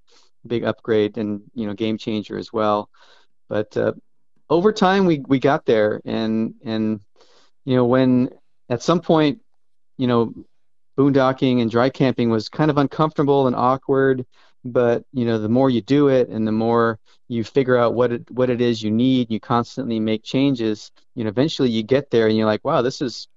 [0.47, 2.91] big upgrade and you know game changer as well.
[3.49, 3.93] But uh,
[4.51, 7.01] over time we we got there and and
[7.65, 8.31] you know when
[8.69, 9.41] at some point
[9.99, 10.35] you know
[10.99, 14.27] boondocking and dry camping was kind of uncomfortable and awkward
[14.65, 16.99] but you know the more you do it and the more
[17.29, 21.25] you figure out what it what it is you need you constantly make changes you
[21.25, 23.29] know eventually you get there and you're like wow this is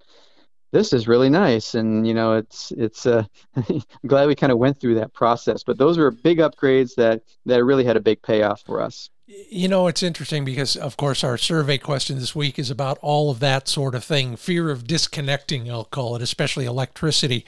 [0.76, 1.74] this is really nice.
[1.74, 3.24] And you know it's it's uh,
[3.56, 7.22] i'm glad we kind of went through that process but those were big upgrades that
[7.46, 11.24] that really had a big payoff for us you know, it's interesting because, of course,
[11.24, 14.86] our survey question this week is about all of that sort of thing fear of
[14.86, 17.44] disconnecting, I'll call it, especially electricity,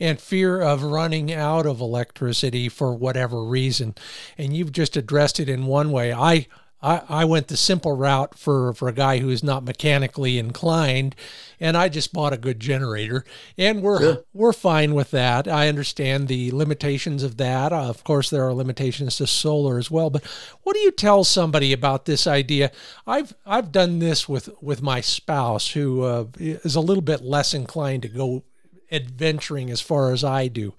[0.00, 3.94] and fear of running out of electricity for whatever reason.
[4.38, 6.14] And you've just addressed it in one way.
[6.14, 6.46] I
[6.80, 11.16] I, I went the simple route for, for a guy who is not mechanically inclined,
[11.58, 13.24] and I just bought a good generator,
[13.56, 15.48] and we're we're fine with that.
[15.48, 17.72] I understand the limitations of that.
[17.72, 20.08] Uh, of course, there are limitations to solar as well.
[20.08, 20.24] But
[20.62, 22.70] what do you tell somebody about this idea?
[23.06, 27.54] I've I've done this with with my spouse, who uh, is a little bit less
[27.54, 28.44] inclined to go
[28.92, 30.74] adventuring as far as I do.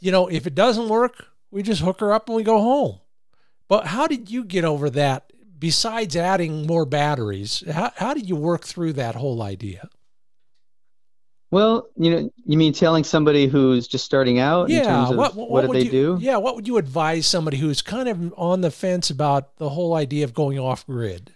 [0.00, 3.00] You know, if it doesn't work, we just hook her up and we go home
[3.68, 5.32] but how did you get over that?
[5.58, 9.88] Besides adding more batteries, how, how did you work through that whole idea?
[11.50, 14.68] Well, you know, you mean telling somebody who's just starting out?
[14.70, 15.10] Yeah.
[15.10, 16.18] what, what, what, what they you, do?
[16.20, 16.36] Yeah.
[16.38, 20.24] What would you advise somebody who's kind of on the fence about the whole idea
[20.24, 21.32] of going off grid?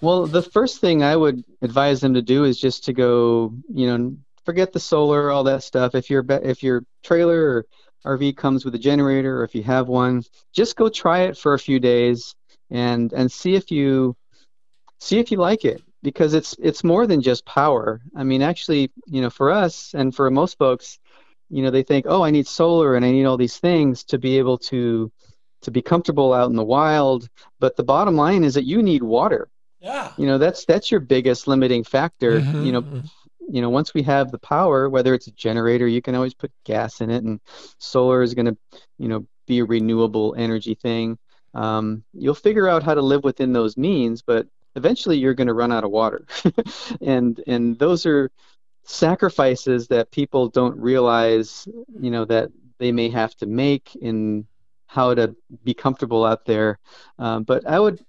[0.00, 3.86] Well, the first thing I would advise them to do is just to go, you
[3.86, 5.94] know, forget the solar, all that stuff.
[5.94, 7.66] If your if your trailer or
[8.04, 10.22] RV comes with a generator, or if you have one,
[10.52, 12.34] just go try it for a few days
[12.70, 14.16] and and see if you
[15.00, 18.00] see if you like it because it's it's more than just power.
[18.16, 20.98] I mean, actually, you know, for us and for most folks,
[21.50, 24.18] you know, they think, oh, I need solar and I need all these things to
[24.18, 25.10] be able to
[25.62, 27.28] to be comfortable out in the wild.
[27.58, 29.48] But the bottom line is that you need water.
[29.80, 30.12] Yeah.
[30.16, 32.40] You know, that's that's your biggest limiting factor.
[32.40, 32.64] Mm-hmm.
[32.64, 33.06] You know, mm-hmm
[33.50, 36.52] you know once we have the power whether it's a generator you can always put
[36.64, 37.40] gas in it and
[37.78, 38.56] solar is going to
[38.98, 41.18] you know be a renewable energy thing.
[41.54, 44.46] Um, you'll figure out how to live within those means but
[44.76, 46.26] eventually you're going to run out of water.
[47.00, 48.30] And and those are
[48.84, 51.68] sacrifices that people don't realize
[52.00, 54.46] you know that they may have to make in
[54.86, 55.34] how to
[55.64, 56.78] be comfortable out there.
[57.18, 58.04] Um, but i would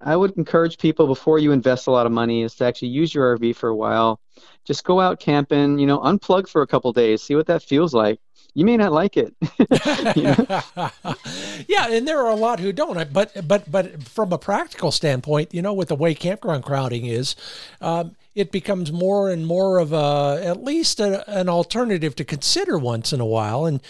[0.00, 3.14] I would encourage people before you invest a lot of money is to actually use
[3.14, 4.20] your RV for a while.
[4.64, 7.94] Just go out camping, you know, unplug for a couple days, see what that feels
[7.94, 8.20] like.
[8.54, 9.34] You may not like it.
[11.68, 13.12] yeah, and there are a lot who don't.
[13.12, 17.36] But but but from a practical standpoint, you know, with the way campground crowding is,
[17.82, 22.78] um, it becomes more and more of a at least a, an alternative to consider
[22.78, 23.66] once in a while.
[23.66, 23.82] And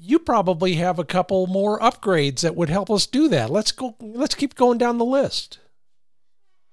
[0.00, 3.50] you probably have a couple more upgrades that would help us do that.
[3.50, 3.96] Let's go.
[4.00, 5.58] Let's keep going down the list.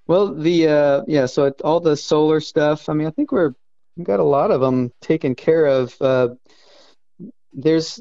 [0.06, 2.88] Well, the uh, yeah, so it, all the solar stuff.
[2.88, 3.54] I mean, I think we're
[3.96, 5.94] we got a lot of them taken care of.
[6.00, 6.28] Uh,
[7.52, 8.00] there's,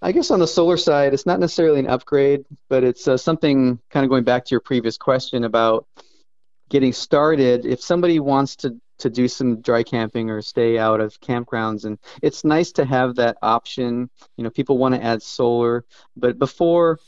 [0.00, 3.80] I guess, on the solar side, it's not necessarily an upgrade, but it's uh, something
[3.90, 5.86] kind of going back to your previous question about
[6.70, 7.66] getting started.
[7.66, 11.84] If somebody wants to to do some dry camping or stay out of campgrounds.
[11.84, 14.10] And it's nice to have that option.
[14.36, 15.84] You know people want to add solar
[16.16, 16.98] but before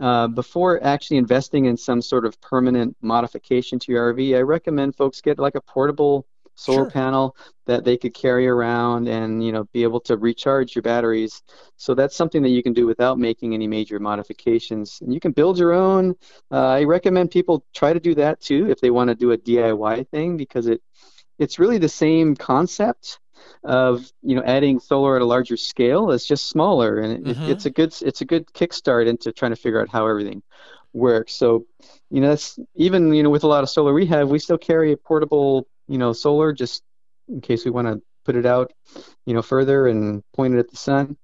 [0.00, 4.96] uh, before actually investing in some sort of permanent modification to your rv i recommend
[4.96, 6.90] folks get like a portable solar sure.
[6.90, 7.36] panel
[7.66, 11.42] that they could carry around and you know be able to recharge your batteries.
[11.76, 14.98] So that's something that you can do without making any major modifications.
[15.00, 16.14] And you can build your own.
[16.50, 19.38] Uh, i recommend people try to do that too if they want to do a
[19.38, 20.82] diy thing because it
[21.38, 23.18] it's really the same concept
[23.64, 26.10] of you know adding solar at a larger scale.
[26.10, 27.44] It's just smaller, and mm-hmm.
[27.44, 30.42] it's a good it's a good kickstart into trying to figure out how everything
[30.92, 31.34] works.
[31.34, 31.66] So
[32.10, 34.58] you know that's even you know with a lot of solar we have, we still
[34.58, 36.82] carry a portable you know solar just
[37.28, 38.72] in case we want to put it out
[39.26, 41.16] you know further and point it at the sun.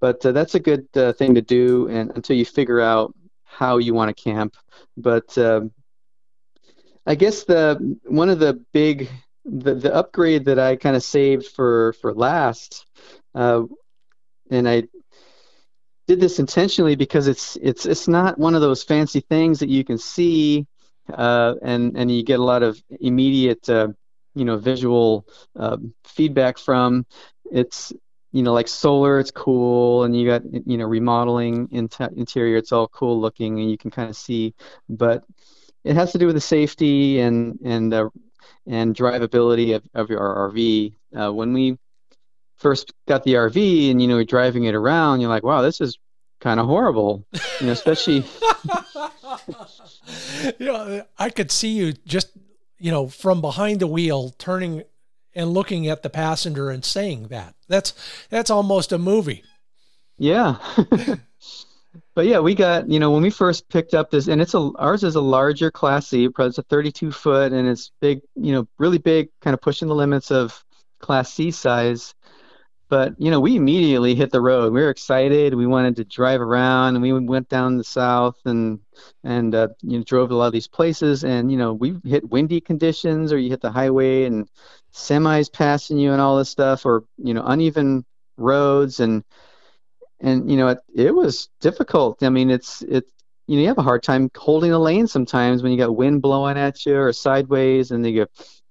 [0.00, 3.78] But uh, that's a good uh, thing to do, and until you figure out how
[3.78, 4.54] you want to camp.
[4.96, 5.62] But uh,
[7.06, 9.08] I guess the one of the big
[9.46, 12.86] the the upgrade that I kind of saved for for last,
[13.34, 13.62] uh,
[14.50, 14.84] and I
[16.06, 19.84] did this intentionally because it's it's it's not one of those fancy things that you
[19.84, 20.66] can see,
[21.12, 23.88] uh, and and you get a lot of immediate uh,
[24.34, 25.26] you know visual
[25.58, 27.06] uh, feedback from.
[27.50, 27.92] It's
[28.32, 32.88] you know like solar, it's cool, and you got you know remodeling interior, it's all
[32.88, 34.54] cool looking, and you can kind of see,
[34.88, 35.24] but
[35.84, 38.10] it has to do with the safety and and uh,
[38.66, 40.94] and drivability of, of your RV.
[41.16, 41.78] Uh, when we
[42.56, 45.80] first got the RV and you know you're driving it around, you're like, wow, this
[45.80, 45.98] is
[46.40, 47.26] kind of horrible,
[47.60, 48.16] you know, especially.
[50.58, 52.28] you know, I could see you just,
[52.78, 54.82] you know, from behind the wheel, turning
[55.34, 57.54] and looking at the passenger and saying that.
[57.68, 57.92] That's
[58.30, 59.44] that's almost a movie.
[60.18, 60.56] Yeah.
[62.14, 64.70] but yeah, we got you know when we first picked up this, and it's a
[64.78, 68.66] ours is a larger Class C, it's a 32 foot, and it's big, you know,
[68.78, 70.64] really big, kind of pushing the limits of
[71.00, 72.14] Class C size.
[72.88, 74.72] But you know, we immediately hit the road.
[74.72, 75.54] We were excited.
[75.54, 78.80] We wanted to drive around, and we went down the south and
[79.24, 81.24] and uh, you know drove a lot of these places.
[81.24, 84.48] And you know, we hit windy conditions, or you hit the highway and
[84.94, 88.04] semis passing you and all this stuff, or you know, uneven
[88.36, 89.24] roads and
[90.20, 92.22] and you know it, it was difficult.
[92.22, 93.10] I mean it's it's
[93.46, 96.22] you know you have a hard time holding a lane sometimes when you got wind
[96.22, 98.26] blowing at you or sideways and the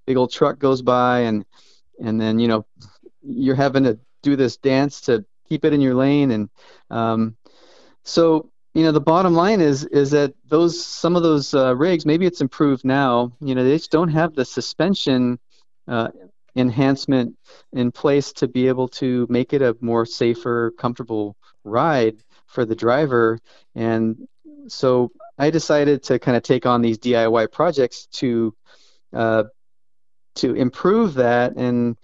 [0.06, 1.46] big old truck goes by and
[2.00, 2.66] and then you know
[3.22, 6.32] you're having to do this dance to keep it in your lane.
[6.32, 6.50] And
[6.90, 7.38] um,
[8.04, 12.06] so you know the bottom line is is that those some of those uh, rigs
[12.06, 13.32] maybe it's improved now.
[13.40, 15.40] You know they just don't have the suspension
[15.88, 16.10] uh,
[16.56, 17.38] enhancement
[17.74, 22.76] in place to be able to make it a more safer, comfortable ride for the
[22.76, 23.40] driver.
[23.76, 24.28] And
[24.68, 28.56] so I decided to kind of take on these DIY projects to
[29.14, 29.44] uh,
[30.36, 31.56] to improve that.
[31.56, 31.98] And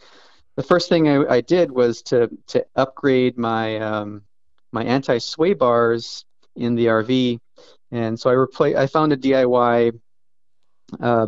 [0.55, 4.23] the first thing I, I did was to to upgrade my um,
[4.71, 6.25] my anti sway bars
[6.55, 7.39] in the RV.
[7.91, 8.77] And so I replaced.
[8.77, 9.99] I found a DIY
[10.99, 11.27] uh,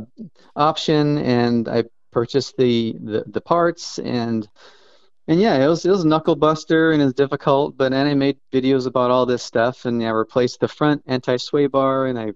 [0.56, 1.84] option, and I
[2.14, 4.00] purchased the, the, the parts.
[4.00, 4.48] And
[5.28, 8.14] and yeah, it was it was a knuckle buster and it's difficult, but then I
[8.14, 12.20] made videos about all this stuff and I replaced the front anti sway bar and
[12.20, 12.34] I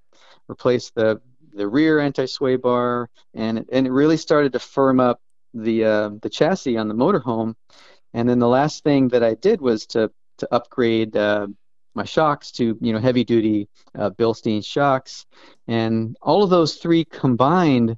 [0.48, 1.22] replaced the
[1.54, 3.10] the rear anti sway bar.
[3.34, 5.20] And it, and it really started to firm up
[5.54, 7.56] the uh, the chassis on the motorhome.
[8.14, 11.48] And then the last thing that I did was to to upgrade uh,
[11.94, 13.68] my shocks to you know heavy duty
[13.98, 15.26] uh, Bilstein shocks,
[15.68, 17.98] and all of those three combined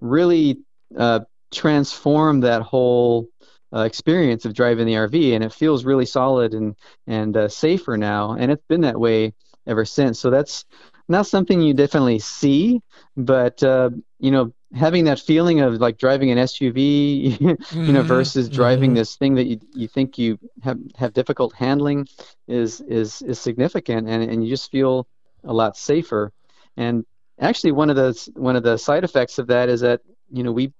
[0.00, 0.58] really
[0.96, 1.20] uh,
[1.50, 3.28] transform that whole
[3.74, 6.74] uh, experience of driving the RV, and it feels really solid and
[7.06, 8.32] and uh, safer now.
[8.32, 9.34] And it's been that way
[9.66, 10.18] ever since.
[10.18, 10.64] So that's
[11.08, 12.80] not something you definitely see,
[13.16, 17.84] but uh, you know, having that feeling of like driving an SUV, mm-hmm.
[17.86, 18.96] you know, versus driving mm-hmm.
[18.96, 22.08] this thing that you you think you have have difficult handling
[22.48, 25.06] is is is significant, and and you just feel
[25.44, 26.32] a lot safer.
[26.76, 27.04] And
[27.38, 30.52] actually, one of the one of the side effects of that is that you know
[30.52, 30.72] we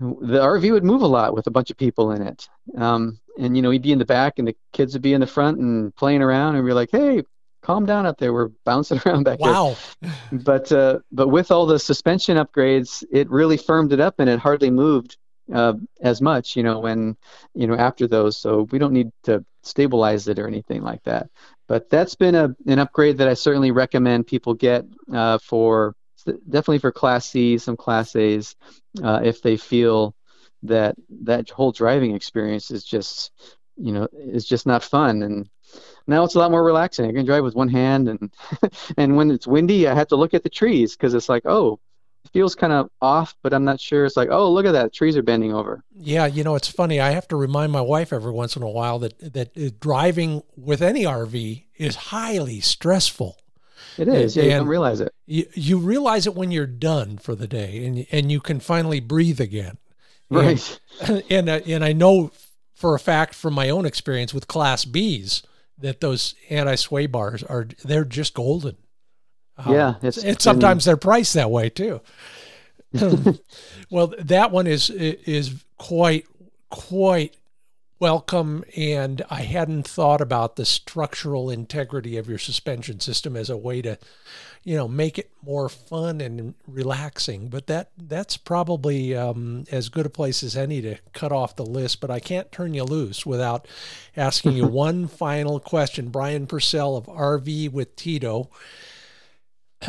[0.00, 2.48] the RV would move a lot with a bunch of people in it.
[2.76, 5.20] Um, and you know, he'd be in the back, and the kids would be in
[5.20, 7.22] the front and playing around, and we're like, "Hey,
[7.62, 8.32] calm down out there.
[8.32, 9.76] We're bouncing around back wow.
[10.00, 10.10] here." Wow.
[10.32, 14.38] But uh, but with all the suspension upgrades, it really firmed it up, and it
[14.38, 15.18] hardly moved
[15.52, 16.56] uh, as much.
[16.56, 17.16] You know, when
[17.54, 21.28] you know after those, so we don't need to stabilize it or anything like that.
[21.68, 25.94] But that's been a an upgrade that I certainly recommend people get uh, for
[26.24, 28.56] definitely for Class C, some Class A's,
[29.02, 30.14] uh, if they feel
[30.62, 33.32] that that whole driving experience is just,
[33.76, 35.22] you know, is just not fun.
[35.22, 35.48] And
[36.06, 37.08] now it's a lot more relaxing.
[37.08, 38.32] I can drive with one hand, and
[38.96, 41.78] and when it's windy, I have to look at the trees because it's like, oh,
[42.24, 44.04] it feels kind of off, but I'm not sure.
[44.04, 45.82] It's like, oh, look at that, trees are bending over.
[45.96, 47.00] Yeah, you know, it's funny.
[47.00, 50.82] I have to remind my wife every once in a while that that driving with
[50.82, 53.36] any RV is highly stressful.
[53.98, 54.36] It is.
[54.36, 55.12] Yeah, you don't realize it.
[55.26, 59.00] You, you realize it when you're done for the day and and you can finally
[59.00, 59.78] breathe again.
[60.30, 60.80] Right.
[61.02, 62.30] And and, uh, and I know
[62.74, 65.42] for a fact from my own experience with Class Bs
[65.78, 68.76] that those anti sway bars are they're just golden.
[69.56, 72.00] Um, yeah, it's, and sometimes they're priced that way too.
[73.90, 76.26] well, that one is is quite
[76.70, 77.36] quite
[78.00, 78.64] welcome.
[78.76, 83.82] And I hadn't thought about the structural integrity of your suspension system as a way
[83.82, 83.98] to,
[84.64, 87.48] you know, make it more fun and relaxing.
[87.48, 91.66] But that that's probably um, as good a place as any to cut off the
[91.66, 92.00] list.
[92.00, 93.68] But I can't turn you loose without
[94.16, 96.08] asking you one final question.
[96.08, 98.50] Brian Purcell of RV with Tito.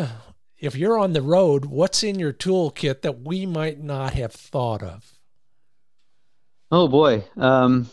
[0.62, 4.84] If you're on the road, what's in your toolkit that we might not have thought
[4.84, 5.18] of?
[6.72, 7.26] Oh boy.
[7.36, 7.89] Um,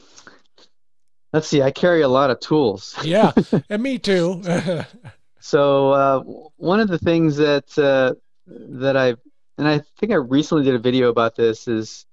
[1.32, 1.62] let's see.
[1.62, 2.96] I carry a lot of tools.
[3.02, 3.32] yeah,
[3.68, 4.42] and me too.
[5.40, 6.20] so uh,
[6.56, 8.14] one of the things that uh,
[8.46, 9.16] that I
[9.58, 12.06] and I think I recently did a video about this is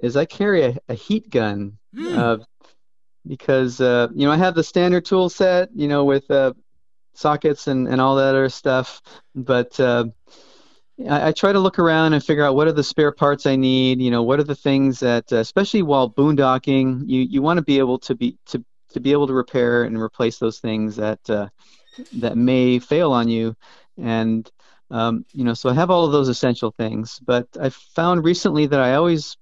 [0.00, 2.16] is I carry a, a heat gun mm.
[2.16, 2.44] uh,
[3.26, 6.54] because uh, you know I have the standard tool set, you know, with uh,
[7.14, 9.02] sockets and, and all that other stuff,
[9.34, 10.06] but uh,
[11.08, 13.56] I, I, try to look around and figure out what are the spare parts I
[13.56, 14.00] need.
[14.00, 17.64] You know, what are the things that, uh, especially while boondocking, you, you want to
[17.64, 21.20] be able to be to to be able to repair and replace those things that
[21.28, 21.48] uh,
[22.14, 23.54] that may fail on you,
[23.98, 24.50] and
[24.90, 27.20] um, you know, so I have all of those essential things.
[27.24, 29.36] But I found recently that I always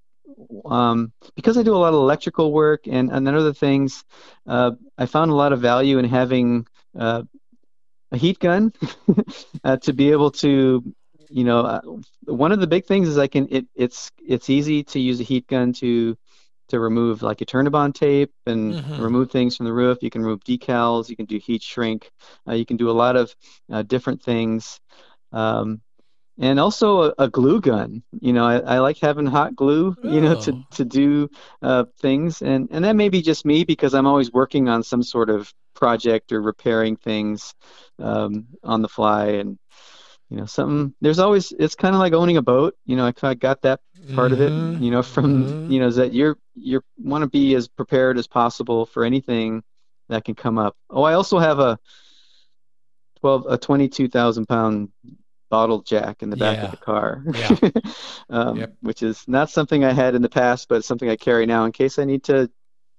[0.65, 4.05] um, because I do a lot of electrical work and, and other things,
[4.47, 6.67] uh, I found a lot of value in having
[6.99, 7.23] uh,
[8.13, 8.73] a heat gun
[9.65, 10.95] uh, to be able to,
[11.29, 11.81] you know, uh,
[12.25, 15.25] one of the big things is I can it, it's it's easy to use a
[15.25, 16.17] heat gun to
[16.69, 19.03] to remove like a Eternabond tape and mm-hmm.
[19.03, 19.99] remove things from the roof.
[20.03, 21.09] You can remove decals.
[21.09, 22.11] You can do heat shrink.
[22.49, 23.35] Uh, you can do a lot of
[23.71, 24.81] uh, different things.
[25.33, 25.81] Um,
[26.39, 28.03] and also a, a, glue gun.
[28.21, 29.97] You know, I, I, like having hot glue.
[30.03, 30.65] You know, to oh.
[30.73, 31.31] to do
[31.63, 35.03] uh, things, and and that may be just me because I'm always working on some
[35.03, 37.55] sort of project or repairing things
[37.99, 39.59] um, on the fly, and
[40.29, 40.95] you know, something.
[41.01, 42.77] There's always it's kind of like owning a boat.
[42.85, 43.81] You know, I kind of got that
[44.15, 44.35] part mm-hmm.
[44.35, 44.53] of it.
[44.53, 44.83] Mm-hmm.
[44.83, 45.73] You know, from mm-hmm.
[45.73, 49.63] you know that you're you want to be as prepared as possible for anything
[50.09, 50.77] that can come up.
[50.91, 51.79] Oh, I also have a
[53.21, 54.91] twelve a twenty two thousand pound
[55.49, 56.65] bottle jack in the back yeah.
[56.65, 57.71] of the car, yeah.
[58.31, 58.75] um, yep.
[58.81, 61.73] which is not something I had in the past, but something I carry now in
[61.73, 62.51] case I need to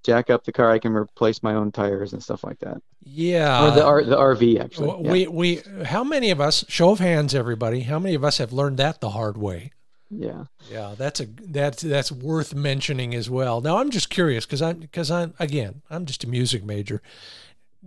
[0.03, 0.71] jack up the car.
[0.71, 2.81] I can replace my own tires and stuff like that.
[3.03, 5.09] Yeah, or the R, the RV actually.
[5.09, 5.29] We yeah.
[5.29, 6.65] we how many of us?
[6.67, 7.81] Show of hands, everybody.
[7.81, 9.71] How many of us have learned that the hard way?
[10.09, 10.45] Yeah.
[10.71, 13.61] Yeah, that's a that's that's worth mentioning as well.
[13.61, 17.01] Now I'm just curious because I'm because I'm again I'm just a music major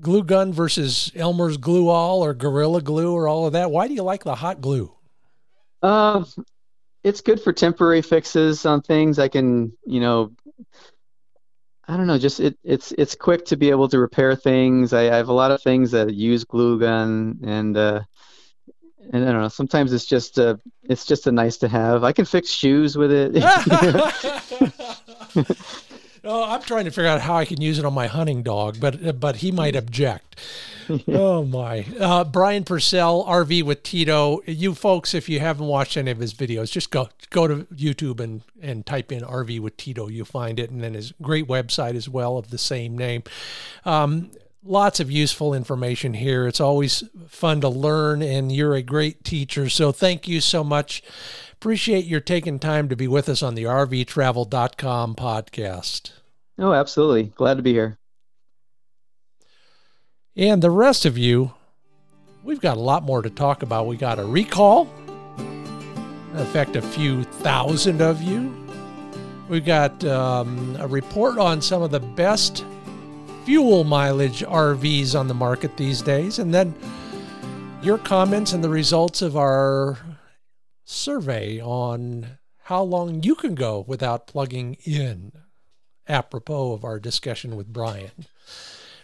[0.00, 3.70] glue gun versus Elmer's glue all or Gorilla Glue or all of that?
[3.70, 4.92] Why do you like the hot glue?
[5.82, 6.24] Uh,
[7.02, 9.18] it's good for temporary fixes on things.
[9.18, 10.32] I can, you know,
[11.91, 14.93] I don't know, just it, it's it's quick to be able to repair things.
[14.93, 18.03] I, I have a lot of things that use glue gun, and uh,
[19.12, 19.49] and I don't know.
[19.49, 22.05] Sometimes it's just a it's just a nice to have.
[22.05, 23.34] I can fix shoes with it.
[26.22, 28.78] Oh, I'm trying to figure out how I can use it on my hunting dog,
[28.78, 30.38] but but he might object.
[31.08, 31.86] oh my!
[31.98, 34.40] Uh, Brian Purcell, RV with Tito.
[34.46, 38.20] You folks, if you haven't watched any of his videos, just go go to YouTube
[38.20, 40.08] and and type in RV with Tito.
[40.08, 43.22] You'll find it, and then his great website as well of the same name.
[43.84, 44.30] Um,
[44.62, 46.46] lots of useful information here.
[46.46, 49.70] It's always fun to learn, and you're a great teacher.
[49.70, 51.02] So thank you so much
[51.61, 56.12] Appreciate your taking time to be with us on the RVTravel.com podcast.
[56.58, 57.24] Oh, absolutely.
[57.24, 57.98] Glad to be here.
[60.34, 61.52] And the rest of you,
[62.42, 63.86] we've got a lot more to talk about.
[63.86, 64.88] We got a recall,
[66.32, 68.56] affect a few thousand of you.
[69.50, 72.64] We've got um, a report on some of the best
[73.44, 76.74] fuel mileage RVs on the market these days, and then
[77.82, 79.98] your comments and the results of our
[80.91, 85.32] survey on how long you can go without plugging in,
[86.09, 88.26] apropos of our discussion with Brian.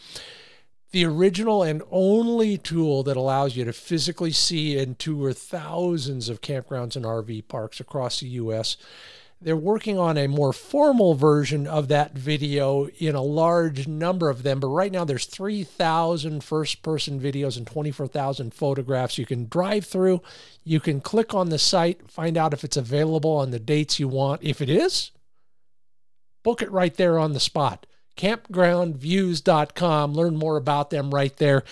[0.94, 6.40] the original and only tool that allows you to physically see and tour thousands of
[6.40, 8.78] campgrounds and RV parks across the US.
[9.42, 14.44] They're working on a more formal version of that video in a large number of
[14.44, 19.86] them, but right now there's 3,000 first person videos and 24,000 photographs you can drive
[19.86, 20.22] through.
[20.64, 24.08] You can click on the site, find out if it's available on the dates you
[24.08, 24.44] want.
[24.44, 25.10] If it is,
[26.44, 27.88] book it right there on the spot
[28.18, 30.14] campgroundviews.com.
[30.14, 31.64] Learn more about them right there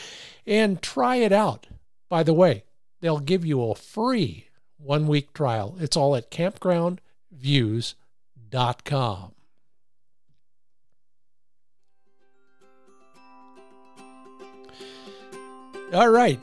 [0.46, 1.68] and try it out.
[2.10, 2.64] By the way,
[3.00, 5.78] they'll give you a free one week trial.
[5.80, 9.32] It's all at campgroundviews.com.
[15.94, 16.40] All right.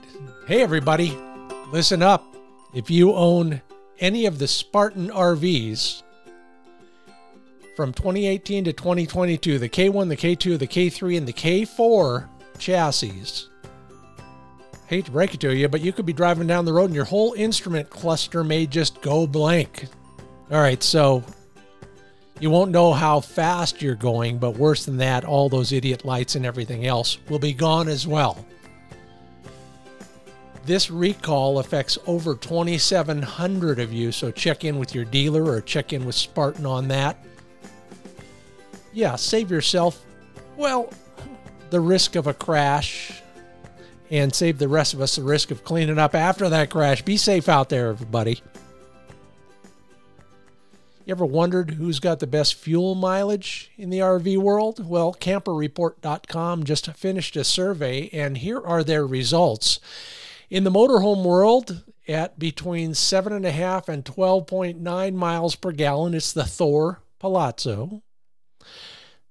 [0.46, 1.18] Hey, everybody,
[1.72, 2.22] listen up.
[2.74, 3.62] If you own
[3.98, 6.02] any of the Spartan RVs,
[7.78, 13.46] from 2018 to 2022, the K1, the K2, the K3, and the K4 chassis.
[14.88, 16.94] Hate to break it to you, but you could be driving down the road and
[16.96, 19.86] your whole instrument cluster may just go blank.
[20.50, 21.22] All right, so
[22.40, 26.34] you won't know how fast you're going, but worse than that, all those idiot lights
[26.34, 28.44] and everything else will be gone as well.
[30.64, 35.92] This recall affects over 2,700 of you, so check in with your dealer or check
[35.92, 37.24] in with Spartan on that
[38.98, 40.04] yeah, save yourself,
[40.56, 40.92] well,
[41.70, 43.22] the risk of a crash
[44.10, 47.02] and save the rest of us the risk of cleaning up after that crash.
[47.02, 48.42] Be safe out there, everybody.
[51.04, 54.84] You ever wondered who's got the best fuel mileage in the RV world?
[54.84, 59.78] Well, camperreport.com just finished a survey, and here are their results.
[60.50, 67.00] In the motorhome world, at between 7.5 and 12.9 miles per gallon, it's the Thor
[67.20, 68.02] Palazzo.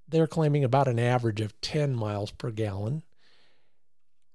[0.07, 3.03] They're claiming about an average of 10 miles per gallon.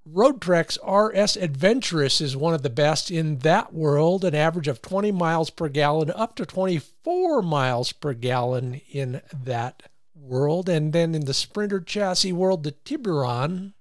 [0.08, 5.12] Roadtrek's RS Adventurous is one of the best in that world, an average of 20
[5.12, 10.68] miles per gallon, up to 24 miles per gallon in that world.
[10.68, 13.74] And then in the Sprinter chassis world, the Tiburon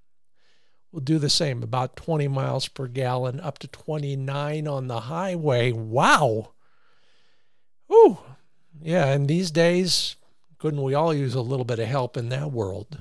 [0.91, 5.71] will do the same, about 20 miles per gallon, up to 29 on the highway.
[5.71, 6.51] Wow.
[7.91, 8.19] Ooh.
[8.79, 10.15] Yeah, and these days,
[10.61, 12.99] couldn't we all use a little bit of help in that world?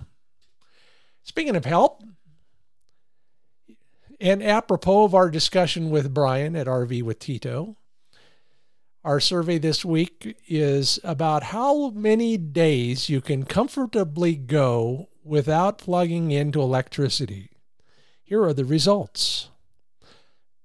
[1.22, 2.02] Speaking of help,
[4.18, 7.76] and apropos of our discussion with Brian at RV with Tito,
[9.04, 16.30] our survey this week is about how many days you can comfortably go without plugging
[16.30, 17.50] into electricity.
[18.22, 19.50] Here are the results.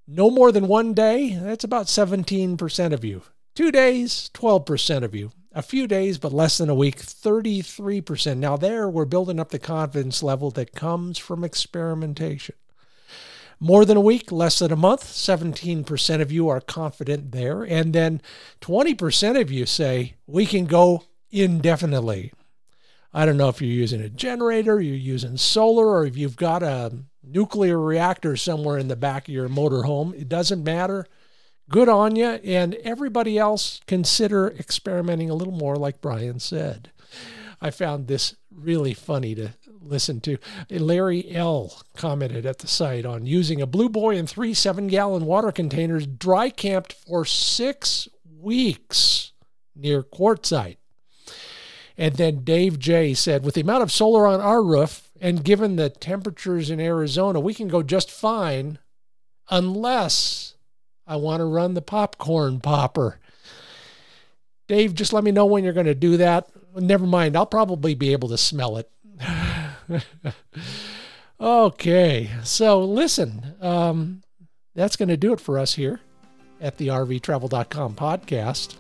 [0.08, 3.24] No more than one day, that's about 17% of you.
[3.54, 5.32] Two days, 12% of you.
[5.58, 8.38] A few days, but less than a week, 33%.
[8.38, 12.56] Now, there we're building up the confidence level that comes from experimentation.
[13.58, 17.64] More than a week, less than a month, 17% of you are confident there.
[17.64, 18.22] And then
[18.60, 22.34] 20% of you say, we can go indefinitely.
[23.14, 26.64] I don't know if you're using a generator, you're using solar, or if you've got
[26.64, 26.92] a
[27.24, 30.14] nuclear reactor somewhere in the back of your motorhome.
[30.20, 31.08] It doesn't matter.
[31.70, 32.26] Good on you.
[32.28, 36.92] And everybody else, consider experimenting a little more, like Brian said.
[37.62, 40.38] I found this really funny to listen to.
[40.70, 41.82] Larry L.
[41.96, 46.08] commented at the site on using a Blue Boy and three seven gallon water containers
[46.08, 48.08] dry camped for six
[48.40, 49.32] weeks
[49.76, 50.78] near Quartzsite.
[51.98, 55.76] And then Dave J said, with the amount of solar on our roof and given
[55.76, 58.80] the temperatures in Arizona, we can go just fine
[59.50, 60.45] unless
[61.08, 63.20] I want to run the popcorn popper.
[64.68, 66.50] Dave, just let me know when you're going to do that.
[66.76, 68.90] Never mind, I'll probably be able to smell it.
[71.40, 74.24] okay, so listen, um,
[74.74, 76.02] that's going to do it for us here
[76.60, 78.76] at the RVTravel.com podcast.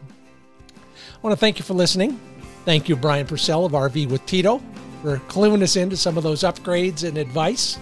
[0.76, 2.20] I want to thank you for listening.
[2.66, 4.62] Thank you, Brian Purcell of RV with Tito,
[5.04, 7.78] for cluing us into some of those upgrades and advice.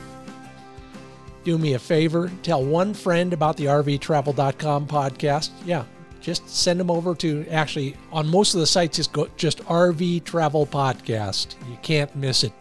[1.43, 5.49] Do me a favor, tell one friend about the RVTravel.com podcast.
[5.65, 5.83] Yeah,
[6.21, 10.23] just send them over to actually on most of the sites just go just RV
[10.23, 11.55] Travel Podcast.
[11.69, 12.53] You can't miss it.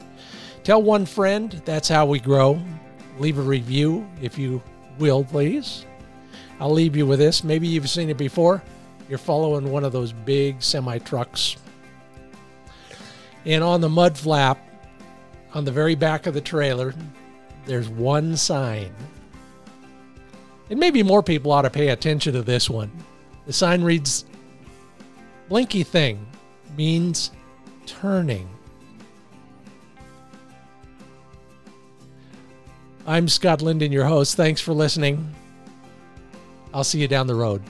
[0.65, 2.61] Tell one friend, that's how we grow.
[3.19, 4.61] Leave a review if you
[4.99, 5.87] will, please.
[6.59, 7.45] I'll leave you with this.
[7.45, 8.63] Maybe you've seen it before.
[9.09, 11.57] You're following one of those big semi trucks.
[13.45, 14.59] And on the mud flap,
[15.55, 16.95] on the very back of the trailer,
[17.67, 18.93] there's one sign.
[20.71, 22.91] And maybe more people ought to pay attention to this one.
[23.47, 24.25] The sign reads
[25.49, 26.27] Blinky thing
[26.77, 27.31] means
[27.87, 28.49] turning.
[33.07, 34.37] I'm Scott Linden, your host.
[34.37, 35.35] Thanks for listening.
[36.73, 37.63] I'll see you down the road.